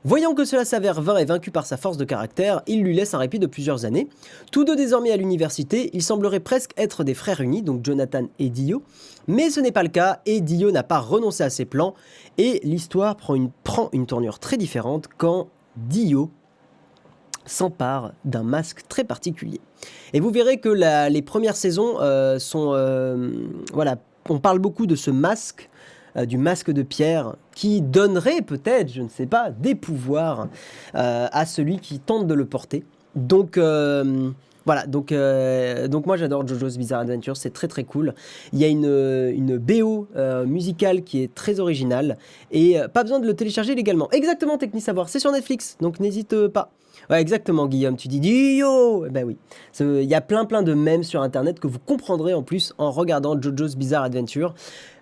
[0.06, 3.16] Voyant que cela s'avère vain et vaincu par sa force de caractère, il lui laisse
[3.16, 4.08] un répit de plusieurs années.
[4.52, 8.52] Tous deux désormais à l'université, ils sembleraient presque être des frères unis, donc Jonathan et
[8.52, 8.84] Dio.
[9.28, 11.96] Mais ce n'est pas le cas, et Dio n'a pas renoncé à ses plans,
[12.38, 16.30] et l'histoire prend une, tournure très différente quand Dio
[17.48, 19.60] s'empare d'un masque très particulier.
[20.14, 20.70] Et vous verrez que
[21.10, 22.74] les premières saisons euh, sont...
[22.76, 23.32] Euh,
[23.74, 23.96] voilà,
[24.30, 25.68] on parle beaucoup de ce masque
[26.18, 30.48] euh, du masque de pierre qui donnerait peut-être, je ne sais pas, des pouvoirs
[30.96, 32.84] euh, à celui qui tente de le porter.
[33.16, 34.32] Donc euh,
[34.66, 38.14] voilà, donc, donc moi j'adore JoJo's Bizarre Adventure, c'est très très cool.
[38.54, 40.08] Il y a une, une BO
[40.46, 42.18] musicale qui est très originale
[42.52, 44.10] et pas besoin de le télécharger légalement.
[44.12, 46.72] Exactement, Techni Savoir, c'est sur Netflix, donc n'hésite pas.
[47.10, 47.98] Ouais, exactement, Guillaume.
[47.98, 49.38] Tu dis Dio eh Ben oui.
[49.80, 52.92] Il y a plein, plein de mèmes sur Internet que vous comprendrez en plus en
[52.92, 54.56] regardant JoJo's Bizarre Adventure.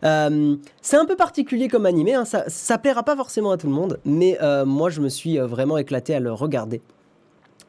[0.03, 2.13] Euh, c'est un peu particulier comme animé.
[2.13, 2.25] Hein.
[2.25, 5.39] Ça, ça plaira pas forcément à tout le monde, mais euh, moi, je me suis
[5.39, 6.81] euh, vraiment éclaté à le regarder.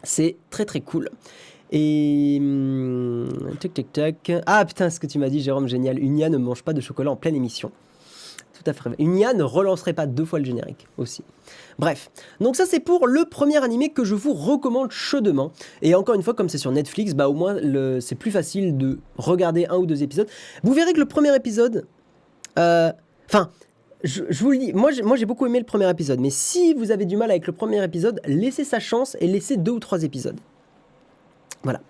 [0.02, 1.10] C'est très, très cool.
[1.74, 2.38] Et.
[2.40, 3.28] Hum,
[3.60, 4.32] tac, tac, tac.
[4.46, 5.98] Ah putain, ce que tu m'as dit, Jérôme, génial.
[5.98, 7.72] Unia ne mange pas de chocolat en pleine émission.
[8.54, 8.90] Tout à fait.
[9.00, 11.24] Unia ne relancerait pas deux fois le générique aussi.
[11.78, 12.10] Bref,
[12.40, 15.50] donc ça c'est pour le premier animé que je vous recommande chaudement.
[15.82, 17.56] Et encore une fois, comme c'est sur Netflix, bah au moins
[18.00, 20.28] c'est plus facile de regarder un ou deux épisodes.
[20.62, 21.86] Vous verrez que le premier épisode,
[22.58, 22.92] euh,
[23.26, 23.50] enfin,
[24.04, 27.06] je, vous le dis, moi j'ai beaucoup aimé le premier épisode, mais si vous avez
[27.06, 30.38] du mal avec le premier épisode, laissez sa chance et laissez deux ou trois épisodes.
[31.64, 31.80] Voilà.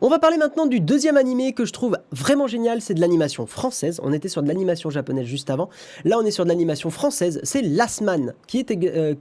[0.00, 3.46] On va parler maintenant du deuxième animé que je trouve vraiment génial, c'est de l'animation
[3.46, 4.00] française.
[4.02, 5.68] On était sur de l'animation japonaise juste avant.
[6.04, 7.38] Là, on est sur de l'animation française.
[7.42, 9.14] C'est Last Man, qui est, euh,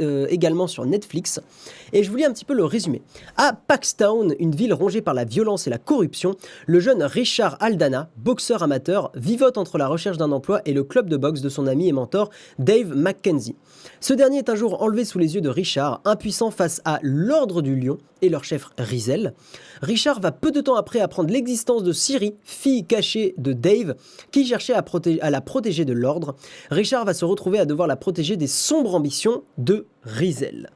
[0.00, 1.40] euh, également sur Netflix.
[1.92, 3.02] Et je vous lis un petit peu le résumé.
[3.36, 6.36] À Paxtown, une ville rongée par la violence et la corruption,
[6.66, 11.10] le jeune Richard Aldana, boxeur amateur, vivote entre la recherche d'un emploi et le club
[11.10, 13.56] de boxe de son ami et mentor Dave McKenzie.
[14.02, 17.60] Ce dernier est un jour enlevé sous les yeux de Richard, impuissant face à l'Ordre
[17.60, 19.34] du Lion et leur chef Rizel.
[19.82, 23.96] Richard va peu de temps après apprendre l'existence de Siri, fille cachée de Dave,
[24.32, 24.82] qui cherchait à,
[25.20, 26.34] à la protéger de l'ordre.
[26.70, 30.70] Richard va se retrouver à devoir la protéger des sombres ambitions de Rizel.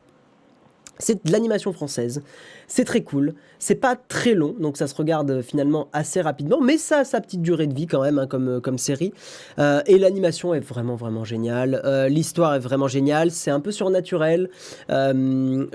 [0.99, 2.22] C'est de l'animation française.
[2.68, 3.34] C'est très cool.
[3.59, 7.05] C'est pas très long, donc ça se regarde euh, finalement assez rapidement, mais ça a
[7.05, 9.12] sa petite durée de vie quand même, hein, comme, euh, comme série.
[9.59, 11.82] Euh, et l'animation est vraiment, vraiment géniale.
[12.09, 13.30] L'histoire est vraiment géniale.
[13.30, 14.49] C'est un peu surnaturel.
[14.88, 15.68] le,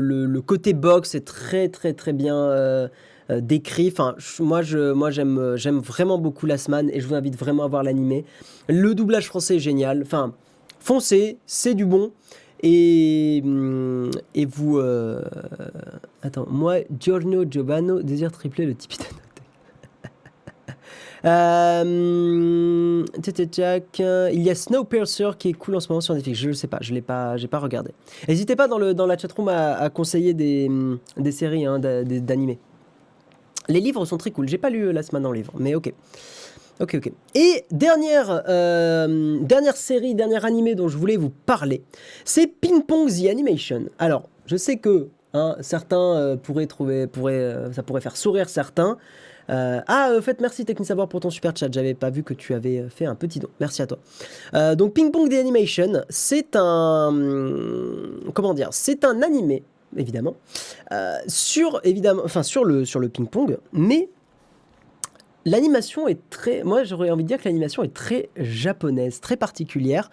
[0.00, 2.88] le, côté box est très, très, très bien.
[3.30, 3.88] décrit.
[3.92, 7.68] Enfin, moi, je, moi, j'aime, j'aime vraiment beaucoup Lasman et je vous invite vraiment à
[7.68, 8.24] voir l'animé.
[8.68, 10.02] Le doublage français est génial.
[10.02, 10.32] Enfin,
[10.80, 12.12] foncez, c'est du bon.
[12.62, 14.78] Et, hum, et vous.
[14.78, 15.22] Euh,
[16.22, 18.98] attends, moi, Giorgio Giovanni désire tripler le Tipeee
[21.24, 23.04] euh,
[24.32, 26.38] il y a Snowpiercer qui est cool en ce moment sur Netflix.
[26.38, 27.90] Je ne sais pas, je l'ai pas, j'ai pas regardé.
[28.28, 31.78] N'hésitez pas dans, le, dans la chatroom à, à conseiller des, hum, des séries hein,
[31.78, 32.58] d'animés.
[33.68, 34.48] Les livres sont très cool.
[34.48, 35.92] J'ai pas lu la semaine en livre, mais ok.
[36.80, 37.12] Ok, ok.
[37.34, 41.82] Et dernière, euh, dernière série, dernier animé dont je voulais vous parler,
[42.24, 43.86] c'est Ping Pong The Animation.
[43.98, 48.96] Alors, je sais que hein, certains euh, pourraient trouver, euh, ça pourrait faire sourire certains.
[49.48, 51.68] ah, en fait, merci Technisavoir pour ton super chat.
[51.72, 53.48] J'avais pas vu que tu avais fait un petit don.
[53.58, 53.98] Merci à toi.
[54.76, 57.12] donc, Ping Pong The Animation, c'est un,
[58.34, 59.64] comment dire, c'est un animé
[59.96, 60.36] évidemment
[61.26, 64.10] sur évidemment, enfin sur le sur le ping pong, mais
[65.48, 66.62] L'animation est très.
[66.62, 70.10] Moi, j'aurais envie de dire que l'animation est très japonaise, très particulière.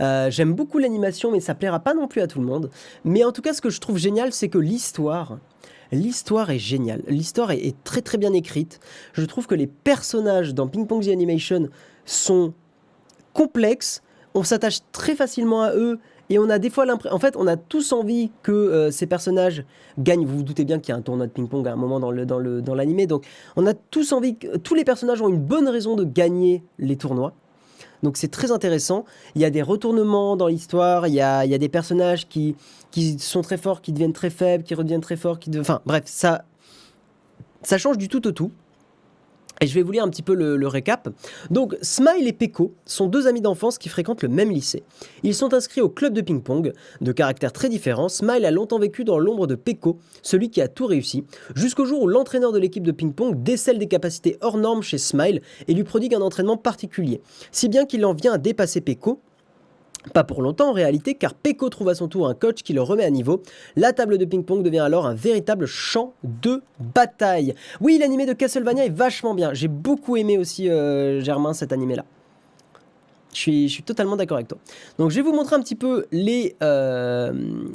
[0.00, 2.70] Euh, j'aime beaucoup l'animation, mais ça plaira pas non plus à tout le monde.
[3.04, 5.38] Mais en tout cas, ce que je trouve génial, c'est que l'histoire.
[5.90, 7.02] L'histoire est géniale.
[7.06, 8.78] L'histoire est, très très bien écrite.
[9.14, 11.68] Je trouve que les personnages dans Ping Pong The Animation
[12.04, 12.52] sont
[13.32, 14.02] complexes.
[14.34, 15.98] On s'attache très facilement à eux
[16.30, 17.14] et on a des fois l'impression.
[17.14, 19.64] En fait, on a tous envie que euh, ces personnages
[19.98, 20.24] gagnent.
[20.24, 22.10] Vous vous doutez bien qu'il y a un tournoi de ping-pong à un moment dans
[22.10, 23.02] l'animé.
[23.02, 24.36] Le, dans donc, on a tous envie.
[24.36, 27.34] Que, tous les personnages ont une bonne raison de gagner les tournois.
[28.02, 29.04] Donc, c'est très intéressant.
[29.34, 31.06] Il y a des retournements dans l'histoire.
[31.06, 32.56] Il il y a des personnages qui,
[32.90, 35.38] qui sont très forts, qui deviennent très faibles, qui redeviennent très forts.
[35.58, 36.44] Enfin, bref, ça,
[37.62, 38.50] ça change du tout au tout.
[39.64, 41.08] Et je vais vous lire un petit peu le, récap.
[41.50, 44.82] Donc, Smile et Peko sont deux amis d'enfance qui fréquentent le même lycée.
[45.22, 46.74] Ils sont inscrits au club de ping-pong.
[47.00, 50.68] De caractères très différents, Smile a longtemps vécu dans l'ombre de Peko, celui qui a
[50.68, 54.82] tout réussi, jusqu'au jour où l'entraîneur de l'équipe de ping-pong décèle des capacités hors normes
[54.82, 57.22] chez Smile et lui prodigue un entraînement particulier.
[57.50, 59.22] Si bien qu'il en vient à dépasser Peko,
[60.12, 62.82] pas pour longtemps en réalité, car Peko trouve à son tour un coach qui le
[62.82, 63.42] remet à niveau.
[63.76, 66.62] La table de ping-pong devient alors un véritable champ de
[66.94, 67.54] bataille.
[67.80, 69.54] Oui, l'animé de Castlevania est vachement bien.
[69.54, 72.04] J'ai beaucoup aimé aussi, euh, Germain, cet animé-là.
[73.32, 74.58] Je suis, totalement d'accord avec toi.
[74.98, 77.32] Donc je vais vous montrer un petit peu les, euh,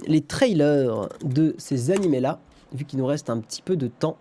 [0.07, 2.39] les trailers de ces animés-là,
[2.73, 4.17] vu qu'il nous reste un petit peu de temps.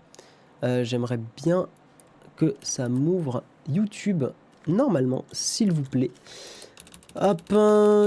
[0.64, 1.68] Euh, j'aimerais bien
[2.34, 4.24] que ça m'ouvre YouTube
[4.66, 6.10] normalement, s'il vous plaît.
[7.20, 7.42] Hop,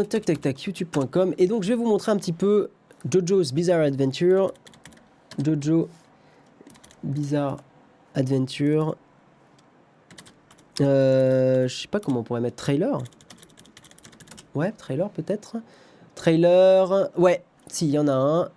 [0.09, 1.33] tac tac tac, youtube.com.
[1.37, 2.69] Et donc je vais vous montrer un petit peu
[3.09, 4.53] Jojo's Bizarre Adventure.
[5.43, 5.89] Jojo
[7.03, 7.57] Bizarre
[8.15, 8.95] Adventure.
[10.79, 12.99] Euh, je sais pas comment on pourrait mettre trailer.
[14.55, 15.57] Ouais, trailer peut-être.
[16.15, 17.09] Trailer.
[17.17, 18.49] Ouais, si, il y en a un.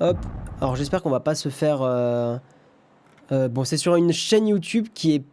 [0.00, 0.18] Hop.
[0.60, 1.82] Alors j'espère qu'on va pas se faire.
[1.82, 2.36] Euh,
[3.32, 5.24] euh, bon, c'est sur une chaîne YouTube qui est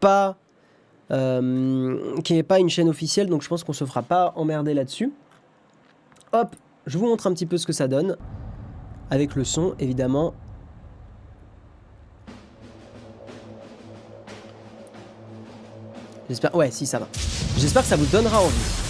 [0.00, 0.36] pas
[1.10, 4.74] euh, qui n'est pas une chaîne officielle, donc je pense qu'on se fera pas emmerder
[4.74, 5.12] là-dessus.
[6.32, 8.16] Hop, je vous montre un petit peu ce que ça donne,
[9.10, 10.34] avec le son évidemment.
[16.28, 17.06] J'espère, ouais, si ça va.
[17.56, 18.85] J'espère que ça vous donnera envie.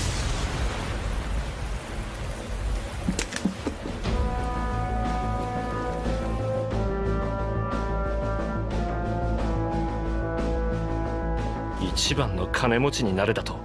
[12.56, 13.58] 金持ちになるだと。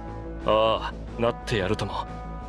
[0.44, 2.06] ああなってやるとも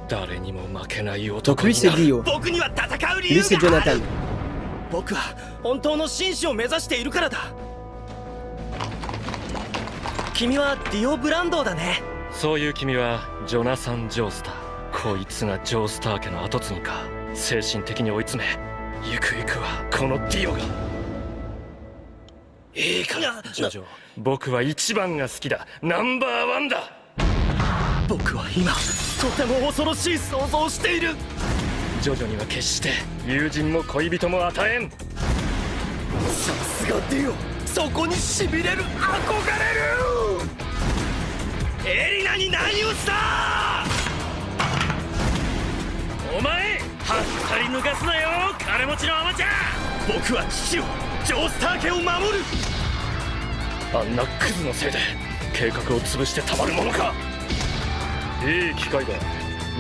[0.09, 2.21] 誰にも負けない男になる。
[2.21, 4.01] 僕には戦う理由がある。
[4.91, 7.37] 僕は本当の紳士を目指しているからだ。
[10.33, 12.03] 君はディオ・ブランドーだね。
[12.31, 14.53] そういう君はジョナサン・ジョースター。
[14.91, 17.03] こいつがジョースター家の跡継ぎか。
[17.33, 18.59] 精神的に追い詰め
[19.09, 20.92] ゆくゆくはこのディオが
[22.75, 23.19] いいか
[23.53, 23.83] ジョジョ
[24.17, 25.67] 僕は一番が好きだ。
[25.83, 26.91] ナンバーワンだ。
[28.07, 28.71] 僕は今
[29.21, 31.09] とても恐ろしい想像をしている。
[32.01, 32.89] ジョジョには決して
[33.27, 34.89] 友人も恋人も与えん。
[34.89, 34.97] さ
[36.53, 37.33] すがディオ
[37.67, 38.83] そこにしびれる。
[38.83, 39.63] 憧れ
[41.85, 41.89] る。
[41.89, 43.83] エリナに何をした。
[46.35, 48.29] お前はったり抜かすなよ。
[48.57, 49.45] 金持ちのアマちゃ
[49.89, 50.83] ん僕は父を
[51.23, 52.43] ジョースター家を守る。
[53.93, 54.97] あんなクズのせいで
[55.53, 57.13] 計画を潰してたまるものか。
[58.45, 59.13] いい機会だ。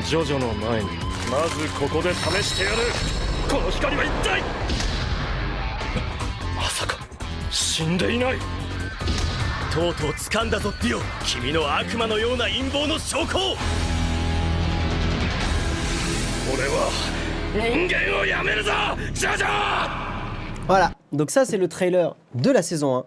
[0.07, 0.89] ジョジョの前に。
[1.29, 2.77] まずここで試してやる。
[3.49, 4.41] この光は一体。
[6.55, 6.97] まさか。
[7.51, 8.37] 死んでいない。
[9.73, 11.01] とうとう掴んだぞディオ。
[11.25, 13.57] 君の悪魔のような陰謀の証拠
[16.53, 16.91] 俺は
[17.53, 18.71] 人間をやめるぞ。
[19.13, 20.12] ジョジョ
[20.65, 23.05] Voilà, donc ça c'est le trailer de la saison 1.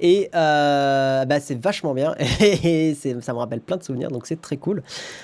[0.00, 2.14] Et euh, bah, c'est vachement bien.
[2.40, 4.82] Et ça me rappelle plein de souvenirs, donc c'est très cool.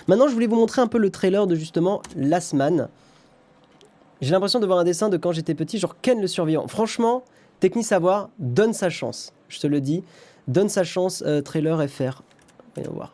[0.08, 2.88] Maintenant, je voulais vous montrer un peu le trailer de justement Last Man.
[4.22, 6.66] J'ai l'impression de voir un dessin de quand j'étais petit, genre Ken le survivant.
[6.66, 7.22] Franchement,
[7.60, 9.34] Techni Savoir donne sa chance.
[9.48, 10.02] Je te le dis.
[10.48, 12.22] Donne sa chance, euh, trailer FR.
[12.74, 13.12] Voyons voir.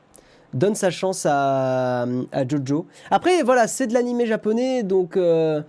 [0.55, 2.07] Donne sa chance à,
[2.49, 2.87] Jojo.
[3.11, 5.17] Après, voilà, c'est de l'animé japonais, donc.
[5.17, 5.63] Euh,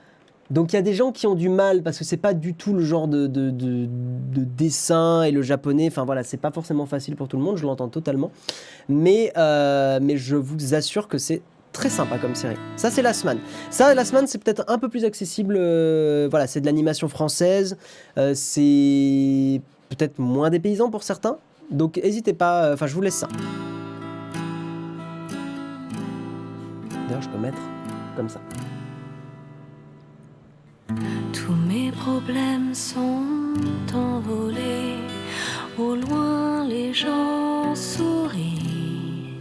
[0.49, 2.53] donc il y a des gens qui ont du mal parce que c'est pas du
[2.53, 3.87] tout le genre de, de,
[4.57, 5.87] dessin et le japonais.
[5.87, 8.31] Enfin voilà, c'est pas forcément facile pour tout le monde, je l'entends totalement.
[8.89, 11.41] Mais, euh, mais je vous assure que c'est
[11.71, 12.57] très sympa comme série.
[12.75, 13.39] Ça c'est La Semaine.
[13.71, 15.55] Ça, La Semaine, c'est peut-être un peu plus accessible.
[15.57, 17.77] Euh, voilà, c'est de l'animation française.
[18.17, 21.37] Euh, c'est peut-être moins dépaysant pour certains.
[21.71, 22.73] Donc n'hésitez pas.
[22.73, 23.27] Enfin, je vous laisse ça.
[27.07, 27.59] D'ailleurs, je peux mettre
[28.15, 28.39] comme ça.
[31.74, 33.24] Mes problèmes sont
[33.93, 34.99] envolés.
[35.78, 39.39] Au loin, les gens sourient.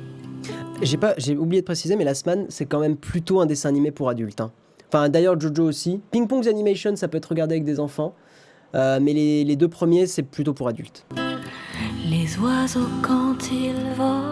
[0.81, 3.69] J'ai pas, j'ai oublié de préciser, mais Last Man, c'est quand même plutôt un dessin
[3.69, 4.41] animé pour adultes.
[4.41, 4.51] Hein.
[4.89, 6.01] Enfin, d'ailleurs, Jojo aussi.
[6.11, 8.15] Ping Pong's Animation, ça peut être regardé avec des enfants.
[8.75, 11.05] Euh, mais les, les, deux premiers, c'est plutôt pour adultes.
[12.09, 14.32] Les oiseaux, quand ils volent,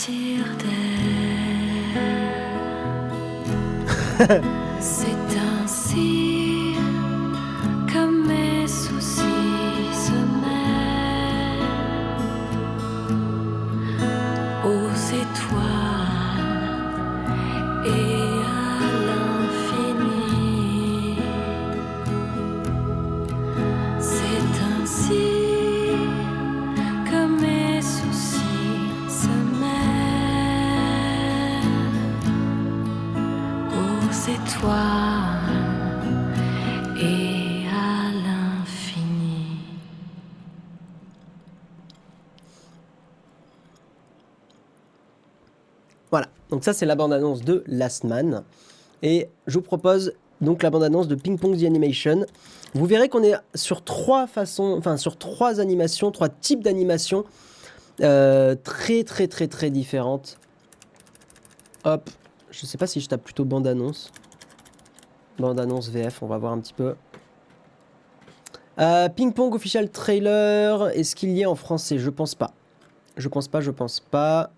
[4.80, 6.29] C'est ainsi
[36.98, 39.56] et à l'infini.
[46.10, 48.42] Voilà, donc ça c'est la bande-annonce de Last Man.
[49.02, 52.26] Et je vous propose donc la bande-annonce de Ping Pong The Animation.
[52.74, 57.24] Vous verrez qu'on est sur trois façons, enfin sur trois animations, trois types d'animations
[58.02, 60.38] euh, très très très très différentes.
[61.84, 62.10] Hop,
[62.50, 64.12] je sais pas si je tape plutôt bande-annonce.
[65.40, 66.94] Bande-annonce VF, on va voir un petit peu.
[68.78, 71.98] Euh, Ping Pong Official Trailer, est-ce qu'il y est en français?
[71.98, 72.52] Je pense pas.
[73.16, 74.50] Je pense pas, je pense pas.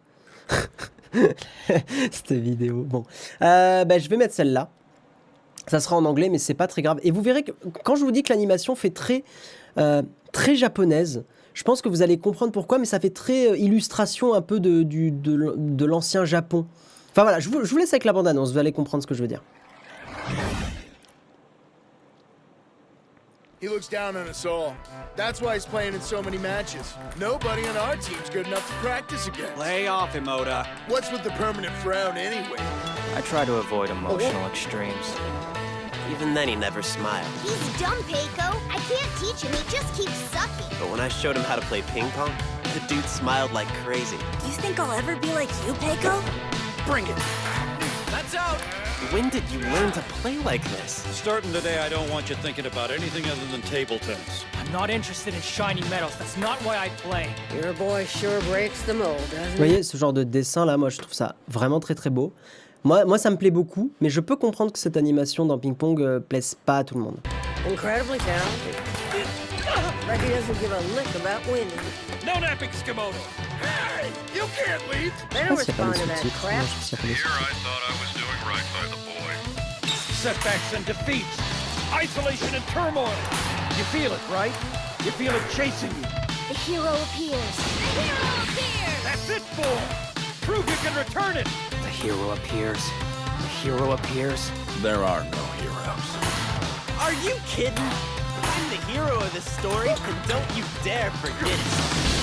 [2.10, 2.84] Cette vidéo.
[2.86, 3.04] Bon.
[3.42, 4.70] Euh, bah, je vais mettre celle-là.
[5.66, 6.98] Ça sera en anglais, mais c'est pas très grave.
[7.02, 7.52] Et vous verrez que
[7.84, 9.24] quand je vous dis que l'animation fait très,
[9.78, 10.02] euh,
[10.32, 11.24] très japonaise,
[11.54, 14.82] je pense que vous allez comprendre pourquoi, mais ça fait très illustration un peu de,
[14.82, 16.66] du, de, l'ancien Japon.
[17.10, 19.14] Enfin voilà, je vous, je vous laisse avec la bande-annonce, vous allez comprendre ce que
[19.14, 19.42] je veux dire.
[23.62, 24.76] He looks down on us all.
[25.14, 26.94] That's why he's playing in so many matches.
[27.16, 29.56] Nobody on our team's good enough to practice against.
[29.56, 30.68] Lay off him, Oda.
[30.88, 32.58] What's with the permanent frown anyway?
[33.14, 34.48] I try to avoid emotional oh.
[34.48, 35.14] extremes.
[36.10, 37.24] Even then, he never smiled.
[37.42, 38.50] He's dumb, Peiko.
[38.68, 39.52] I can't teach him.
[39.52, 40.76] He just keeps sucking.
[40.80, 42.34] But when I showed him how to play ping pong,
[42.74, 44.16] the dude smiled like crazy.
[44.16, 46.20] Do you think I'll ever be like you, Peiko?
[46.84, 47.16] Bring it.
[48.10, 48.60] That's out.
[49.10, 51.04] When did you learn to play like this?
[51.10, 54.44] Starting today, I don't want you thinking about anything other than table tennis.
[54.54, 56.16] I'm not interested in shiny medals.
[56.18, 57.28] That's not why I play.
[57.54, 60.88] Your boy sure breaks the mold, doesn't Vous voyez, ce genre de dessin là, moi
[60.88, 62.32] je trouve ça vraiment très très beau.
[62.84, 65.74] Moi, moi ça me plaît beaucoup, mais je peux comprendre que cette animation dans Ping
[65.74, 67.18] Pong euh, plaise pas à tout le monde.
[67.68, 68.76] Incredibly talented.
[70.08, 71.68] Like he doesn't give a lick about winning.
[72.24, 73.12] No napping, Skimoto.
[73.60, 75.12] Hey, you can't leave.
[75.30, 76.64] They don't respond to that crap.
[76.64, 79.32] Here I thought I was doing right by the boy.
[79.88, 81.40] Setbacks and defeats.
[81.92, 83.14] Isolation and turmoil.
[83.76, 84.52] You feel it, right?
[85.04, 86.02] You feel it chasing you.
[86.48, 87.56] The hero appears.
[87.56, 89.02] The hero appears!
[89.04, 89.80] That's it, boy.
[90.42, 91.46] Prove you can return it.
[91.70, 92.84] The hero appears.
[92.84, 94.50] The hero appears.
[94.80, 96.08] There are no heroes.
[97.00, 97.90] Are you kidding?
[98.42, 102.22] I'm the hero of this story, and don't you dare forget it.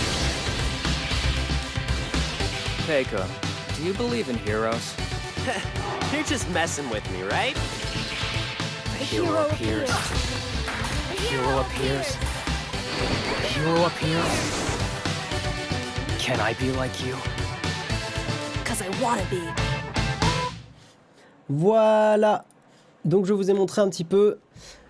[2.86, 3.26] Keiko,
[3.76, 4.94] do you believe in heroes?
[6.14, 7.56] You're just messing with me, right?
[8.98, 9.90] The hero appears.
[9.90, 12.18] The hero appears.
[13.42, 14.34] The hero appears.
[16.20, 17.16] Can I be like you?
[18.60, 19.42] Because I want to be.
[21.50, 22.46] Voilà.
[23.06, 24.40] Donc je vous ai montré un petit peu.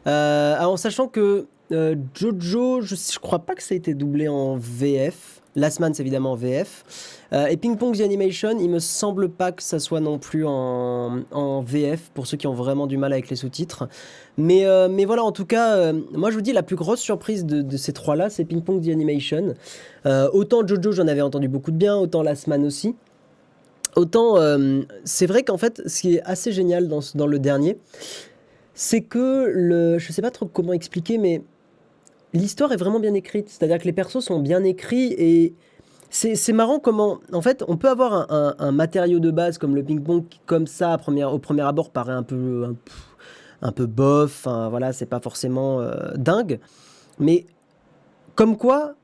[0.08, 4.28] Euh, en sachant que euh, Jojo, je, je crois pas que ça a été doublé
[4.28, 5.42] en VF.
[5.56, 7.18] Last Man, c'est évidemment en VF.
[7.34, 10.46] Euh, et Ping Pong The Animation, il me semble pas que ça soit non plus
[10.46, 13.88] en, VF pour ceux qui ont vraiment du mal avec les sous-titres.
[14.38, 17.46] Mais, euh, mais voilà, en tout cas, moi je vous dis, la plus grosse surprise
[17.46, 19.56] de, ces trois-là, c'est Ping Pong The Animation.
[20.06, 22.96] Autant Jojo, j'en avais entendu beaucoup de bien, autant Last Man aussi.
[23.96, 24.38] Autant,
[25.04, 27.78] c'est vrai qu'en fait, ce qui est assez génial dans, dans le dernier,
[28.80, 31.42] c'est que le, je sais pas trop comment expliquer, mais
[32.34, 33.50] l'histoire est vraiment bien écrite.
[33.50, 35.56] C'est-à-dire que les persos sont bien écrits et
[36.12, 40.24] c'est marrant comment, en fait, on peut avoir un, matériau de base comme le ping-pong
[40.48, 42.76] comme ça, au premier abord, paraît un peu,
[43.62, 44.42] un, peu bof.
[44.46, 46.60] Enfin, voilà, c'est pas forcément euh, dingue.
[47.20, 47.46] Mais
[48.34, 48.96] comme quoi,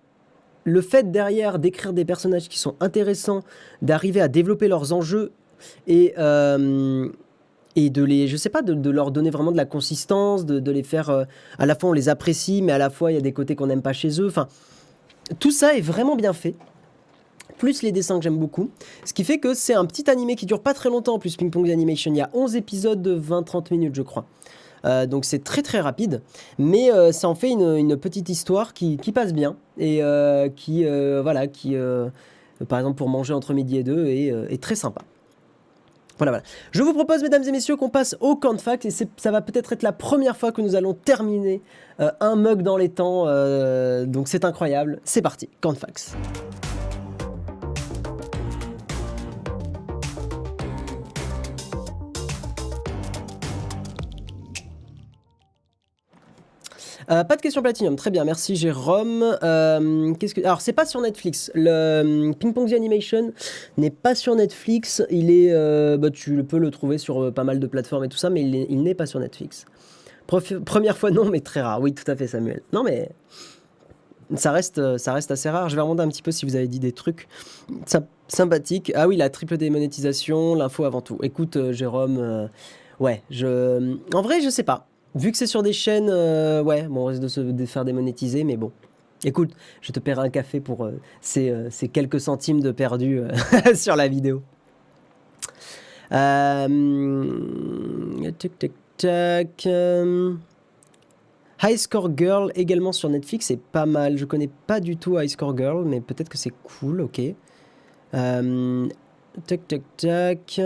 [0.64, 3.44] le fait derrière d'écrire des personnages qui sont intéressants,
[3.84, 5.32] d'arriver à développer leurs enjeux
[5.86, 7.10] et, euh,
[7.76, 10.84] et de les, je sais pas, de, leur donner vraiment de la consistance, de, les
[10.84, 11.26] faire, euh,
[11.60, 13.56] à la fois on les apprécie, mais à la fois il y a des côtés
[13.56, 14.28] qu'on n'aime pas chez eux.
[14.28, 14.48] Enfin,
[15.40, 16.56] tout ça est vraiment bien fait.
[17.58, 18.70] Plus les dessins que j'aime beaucoup.
[19.06, 21.38] Ce qui fait que c'est un petit animé qui dure pas très longtemps en plus,
[21.38, 22.12] Ping Pong Animation.
[22.12, 24.26] Il y a 11 épisodes de 20-30 minutes, je crois.
[24.84, 26.22] Euh, donc c'est très très rapide,
[26.60, 30.02] mais euh, ça en fait une, petite histoire qui, passe bien et
[30.56, 31.76] qui, voilà, qui,
[32.68, 35.02] par exemple pour manger entre midi et deux, est très sympa.
[36.18, 36.44] Voilà, voilà.
[36.72, 39.42] Je vous propose, mesdames et messieurs, qu'on passe au camp de fac et ça va
[39.42, 41.62] peut-être être la première fois que nous allons terminer
[42.00, 45.00] euh, un mug dans les temps, euh, donc c'est incroyable.
[45.04, 46.16] C'est parti, camp de fax.
[57.12, 59.24] Euh, pas de question Platinum, très bien, merci Jérôme.
[59.44, 60.44] Euh, que...
[60.44, 61.52] Alors, c'est pas sur Netflix.
[61.54, 63.32] Le euh, Ping Pong The Animation
[63.78, 65.04] n'est pas sur Netflix.
[65.12, 65.54] Il est,
[65.98, 68.56] bah, tu peux le trouver sur pas mal de plateformes et tout ça, mais il
[68.56, 69.66] est- il n'est pas sur Netflix.
[70.26, 71.80] Première fois, non, mais très rare.
[71.82, 72.62] Oui, tout à fait, Samuel.
[72.74, 73.10] Non, mais
[74.34, 75.70] ça reste, ça reste assez rare.
[75.70, 77.28] Je vais remonter un petit peu si vous avez dit des trucs
[77.86, 77.98] Sy-
[78.28, 78.92] sympathiques.
[78.96, 81.20] Ah oui, la triple démonétisation, l'info avant tout.
[81.22, 82.50] Écoute, Jérôme,
[83.00, 83.96] ouais, je...
[84.16, 84.88] en vrai, je sais pas.
[85.16, 88.44] Vu que c'est sur des chaînes, euh, ouais, bon, on risque de se faire démonétiser,
[88.44, 88.72] mais bon.
[89.24, 89.52] Écoute,
[89.82, 90.92] je te paierai un café pour euh,
[91.22, 93.22] ces, euh, ces quelques centimes de perdu
[93.74, 94.44] sur la vidéo.
[96.12, 96.68] Euh,
[98.38, 99.68] tac, tac,
[101.64, 104.18] High Score Girl également sur Netflix, c'est pas mal.
[104.18, 107.22] Je connais pas du tout High Score Girl, mais peut-être que c'est cool, ok.
[108.12, 110.62] Tac, tac, tac.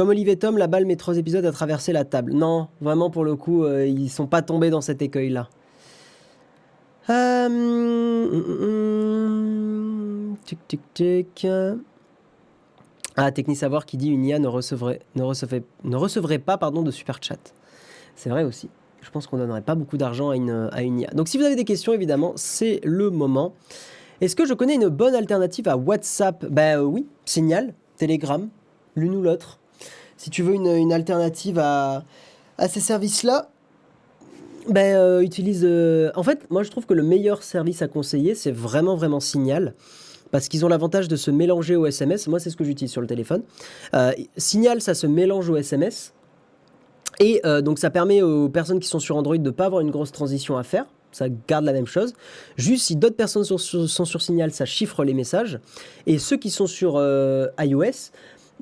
[0.00, 2.32] Comme Olivier Tom, la balle met trois épisodes à traverser la table.
[2.32, 5.50] Non, vraiment pour le coup, euh, ils sont pas tombés dans cet écueil-là.
[7.10, 8.32] Euh, hum,
[10.30, 11.46] hum, tic, tic, tic.
[13.14, 16.90] Ah, Techni Savoir qui dit une IA ne recevrait, ne ne recevrait pas pardon, de
[16.90, 17.52] super chat.
[18.16, 18.70] C'est vrai aussi.
[19.02, 21.10] Je pense qu'on donnerait pas beaucoup d'argent à une, à une IA.
[21.10, 23.52] Donc si vous avez des questions, évidemment, c'est le moment.
[24.22, 26.46] Est-ce que je connais une bonne alternative à WhatsApp?
[26.46, 28.48] Ben euh, oui, Signal, Telegram,
[28.96, 29.58] l'une ou l'autre.
[30.20, 32.04] Si tu veux une, alternative à,
[32.58, 33.48] à ces services-là,
[34.68, 35.62] ben, euh, utilise.
[35.64, 39.20] euh, En fait, moi je trouve que le meilleur service à conseiller, c'est vraiment, vraiment
[39.20, 39.72] Signal.
[40.30, 42.28] Parce qu'ils ont l'avantage de se mélanger au SMS.
[42.28, 43.42] Moi, c'est ce que j'utilise sur le téléphone.
[43.94, 46.12] Euh, Signal, ça se mélange au SMS.
[47.18, 49.90] Et donc, ça permet aux personnes qui sont sur Android de ne pas avoir une
[49.90, 50.86] grosse transition à faire.
[51.12, 52.14] Ça garde la même chose.
[52.56, 55.58] Juste, si d'autres personnes sont sur, Signal, ça chiffre les messages.
[56.06, 56.94] Et ceux qui sont sur
[57.58, 58.10] iOS,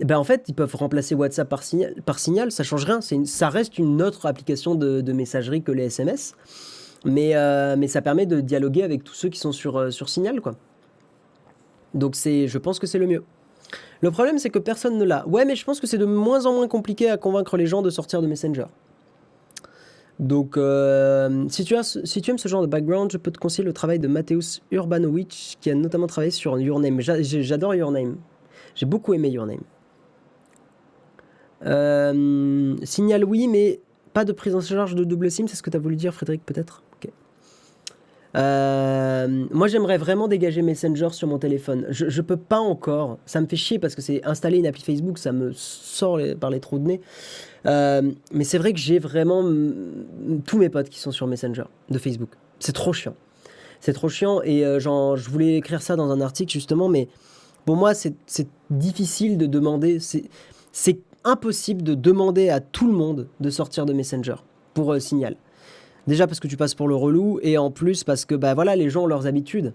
[0.05, 1.95] ben en fait, ils peuvent remplacer WhatsApp par Signal.
[2.05, 3.01] Par signal ça change rien.
[3.01, 6.35] Ça reste une autre application de, messagerie que les SMS.
[7.05, 10.09] Mais, euh, mais ça permet de dialoguer avec tous ceux qui sont sur, euh, sur
[10.09, 10.55] Signal, quoi.
[11.95, 13.23] Donc c'est, je pense que c'est le mieux.
[14.01, 15.27] Le problème, c'est que personne ne l'a.
[15.27, 17.83] Ouais, mais je pense que c'est de moins en moins compliqué à convaincre les gens
[17.83, 18.67] de sortir de Messenger.
[20.19, 23.39] Donc, euh, si, tu as, si tu aimes ce genre de background, je peux te
[23.39, 27.01] conseiller le travail de Mateusz Urbanovic, qui a notamment travaillé sur Your Name.
[27.01, 28.17] J'adore Your Name.
[28.75, 29.63] J'ai beaucoup aimé Your Name.
[31.67, 33.81] Euh, signal oui, mais
[34.13, 36.15] pas de prise en charge de double SIM, c'est ce que tu as voulu dire,
[36.15, 36.83] Frédéric, peut-être?
[38.37, 41.87] Euh, moi, j'aimerais vraiment dégager Messenger sur mon téléphone.
[41.89, 43.19] Je, je peux pas encore.
[43.25, 46.51] Ça me fait chier parce que c'est installer une appli Facebook, ça me sort par
[46.51, 47.01] les trous de nez.
[47.67, 48.03] Euh,
[48.33, 49.43] mais c'est vrai que j'ai vraiment
[50.47, 52.31] tous mes potes qui sont sur Messenger de Facebook.
[52.61, 53.15] C'est trop chiant.
[53.81, 57.09] C'est trop chiant et genre, je voulais écrire ça dans un article justement, mais
[57.65, 58.15] pour moi, c'est
[58.71, 59.99] difficile de demander.
[60.01, 60.99] C'est
[61.29, 64.37] impossible de demander à tout le monde de sortir de Messenger
[64.75, 65.37] pour euh, Signal.
[66.07, 68.75] Déjà parce que tu passes pour le relou et en plus parce que bah voilà,
[68.77, 69.75] les gens ont leurs habitudes.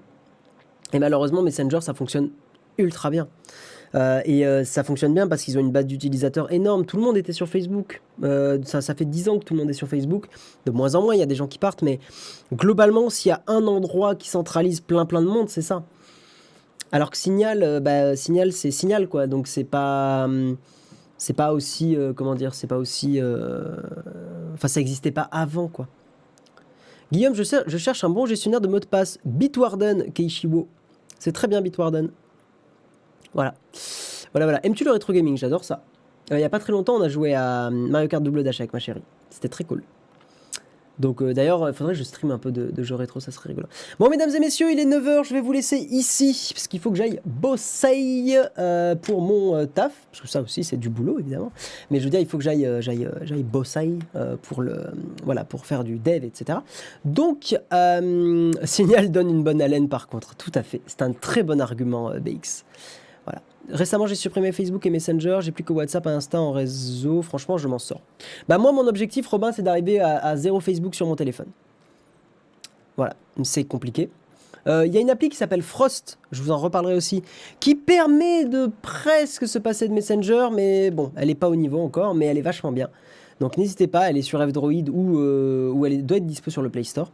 [0.91, 2.31] Et malheureusement, Messenger, ça fonctionne
[2.77, 3.27] ultra bien.
[3.93, 6.85] Euh, et euh, ça fonctionne bien parce qu'ils ont une base d'utilisateurs énorme.
[6.85, 8.01] Tout le monde était sur Facebook.
[8.21, 10.25] Ça, ça fait 10 ans que tout le monde est sur Facebook.
[10.65, 11.83] De moins en moins, il y a des gens qui partent.
[11.83, 11.99] Mais
[12.51, 15.83] globalement, s'il y a un endroit qui centralise plein plein de monde, c'est ça.
[16.91, 19.27] Alors que Signal, bah, Signal, c'est Signal, quoi.
[19.27, 20.23] Donc c'est pas...
[20.25, 20.57] Hum,
[21.23, 21.97] c'est pas aussi...
[22.15, 23.21] comment dire C'est pas aussi...
[24.53, 25.87] Enfin, ça n'existait pas avant, quoi.
[27.13, 29.19] Guillaume, je, cherche un bon gestionnaire de mots de passe.
[29.23, 30.67] Bitwarden, Keishiwo.
[31.19, 32.09] C'est très bien Bitwarden.
[33.33, 33.53] Voilà.
[34.33, 34.65] Voilà, voilà.
[34.65, 35.37] Aimes-tu le rétro gaming?
[35.37, 35.83] J'adore ça.
[36.31, 38.59] Euh, il n'y a pas très longtemps, on a joué à Mario Kart Double Dash
[38.59, 39.03] avec ma chérie.
[39.29, 39.83] C'était très cool.
[40.99, 43.49] Donc euh, d'ailleurs, il faudrait que je stream un peu de, jeux rétro, ça serait
[43.49, 43.67] rigolo.
[43.99, 46.91] Bon, mesdames et messieurs, il est 9h, je vais vous laisser ici, parce qu'il faut
[46.91, 51.51] que j'aille bosser euh, pour mon taf, parce que ça aussi c'est du boulot évidemment,
[51.89, 53.97] mais je veux dire, il faut que j'aille j'aille j'aille bosser
[54.43, 54.91] pour, le,
[55.23, 56.59] voilà, pour faire du dev, etc.
[57.05, 57.57] Donc,
[58.63, 62.11] Signal donne une bonne haleine par contre, tout à fait, c'est un très bon argument
[62.19, 62.63] BX.
[63.69, 67.21] Récemment, j'ai supprimé Facebook et Messenger, j'ai plus que WhatsApp Insta en réseau.
[67.21, 68.01] Franchement, je m'en sors.
[68.49, 71.47] Bah, moi, mon objectif, Robin, c'est d'arriver à, zéro Facebook sur mon téléphone.
[72.97, 74.09] Voilà, c'est compliqué.
[74.67, 77.23] Euh, il y a une appli qui s'appelle Frost, je vous en reparlerai aussi,
[77.59, 81.79] qui permet de presque se passer de Messenger, mais bon, elle n'est pas au niveau
[81.79, 82.89] encore, mais elle est vachement bien.
[83.39, 86.69] Donc n'hésitez pas, elle est sur F-Droid euh, ou elle doit être dispo sur le
[86.69, 87.11] Play Store.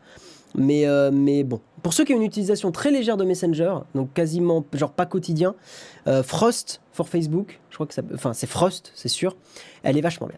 [0.56, 4.14] Mais, euh, mais bon, pour ceux qui ont une utilisation très légère de Messenger, donc
[4.14, 5.56] quasiment, genre pas quotidien,
[6.08, 9.36] euh, Frost for Facebook, je crois que ça, enfin c'est Frost, c'est sûr,
[9.84, 10.38] elle est vachement bien.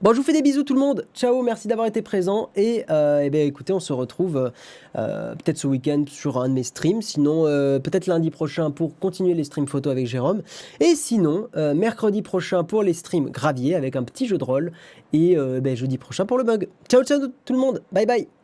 [0.00, 1.08] Bon, je vous fais des bisous tout le monde.
[1.12, 2.50] Ciao, merci d'avoir été présent.
[2.54, 4.52] Et, euh, eh bien, écoutez, on se retrouve
[4.94, 7.02] peut-être ce week-end sur un de mes streams.
[7.02, 7.46] Sinon,
[7.80, 10.42] peut-être lundi prochain pour continuer les streams photo avec Jérôme.
[10.78, 14.70] Et sinon, mercredi prochain pour les streams gravier avec un petit jeu de rôle.
[15.12, 16.68] Et ben, jeudi prochain pour le bug.
[16.88, 17.82] Ciao, ciao tout le monde.
[17.90, 18.41] Bye bye.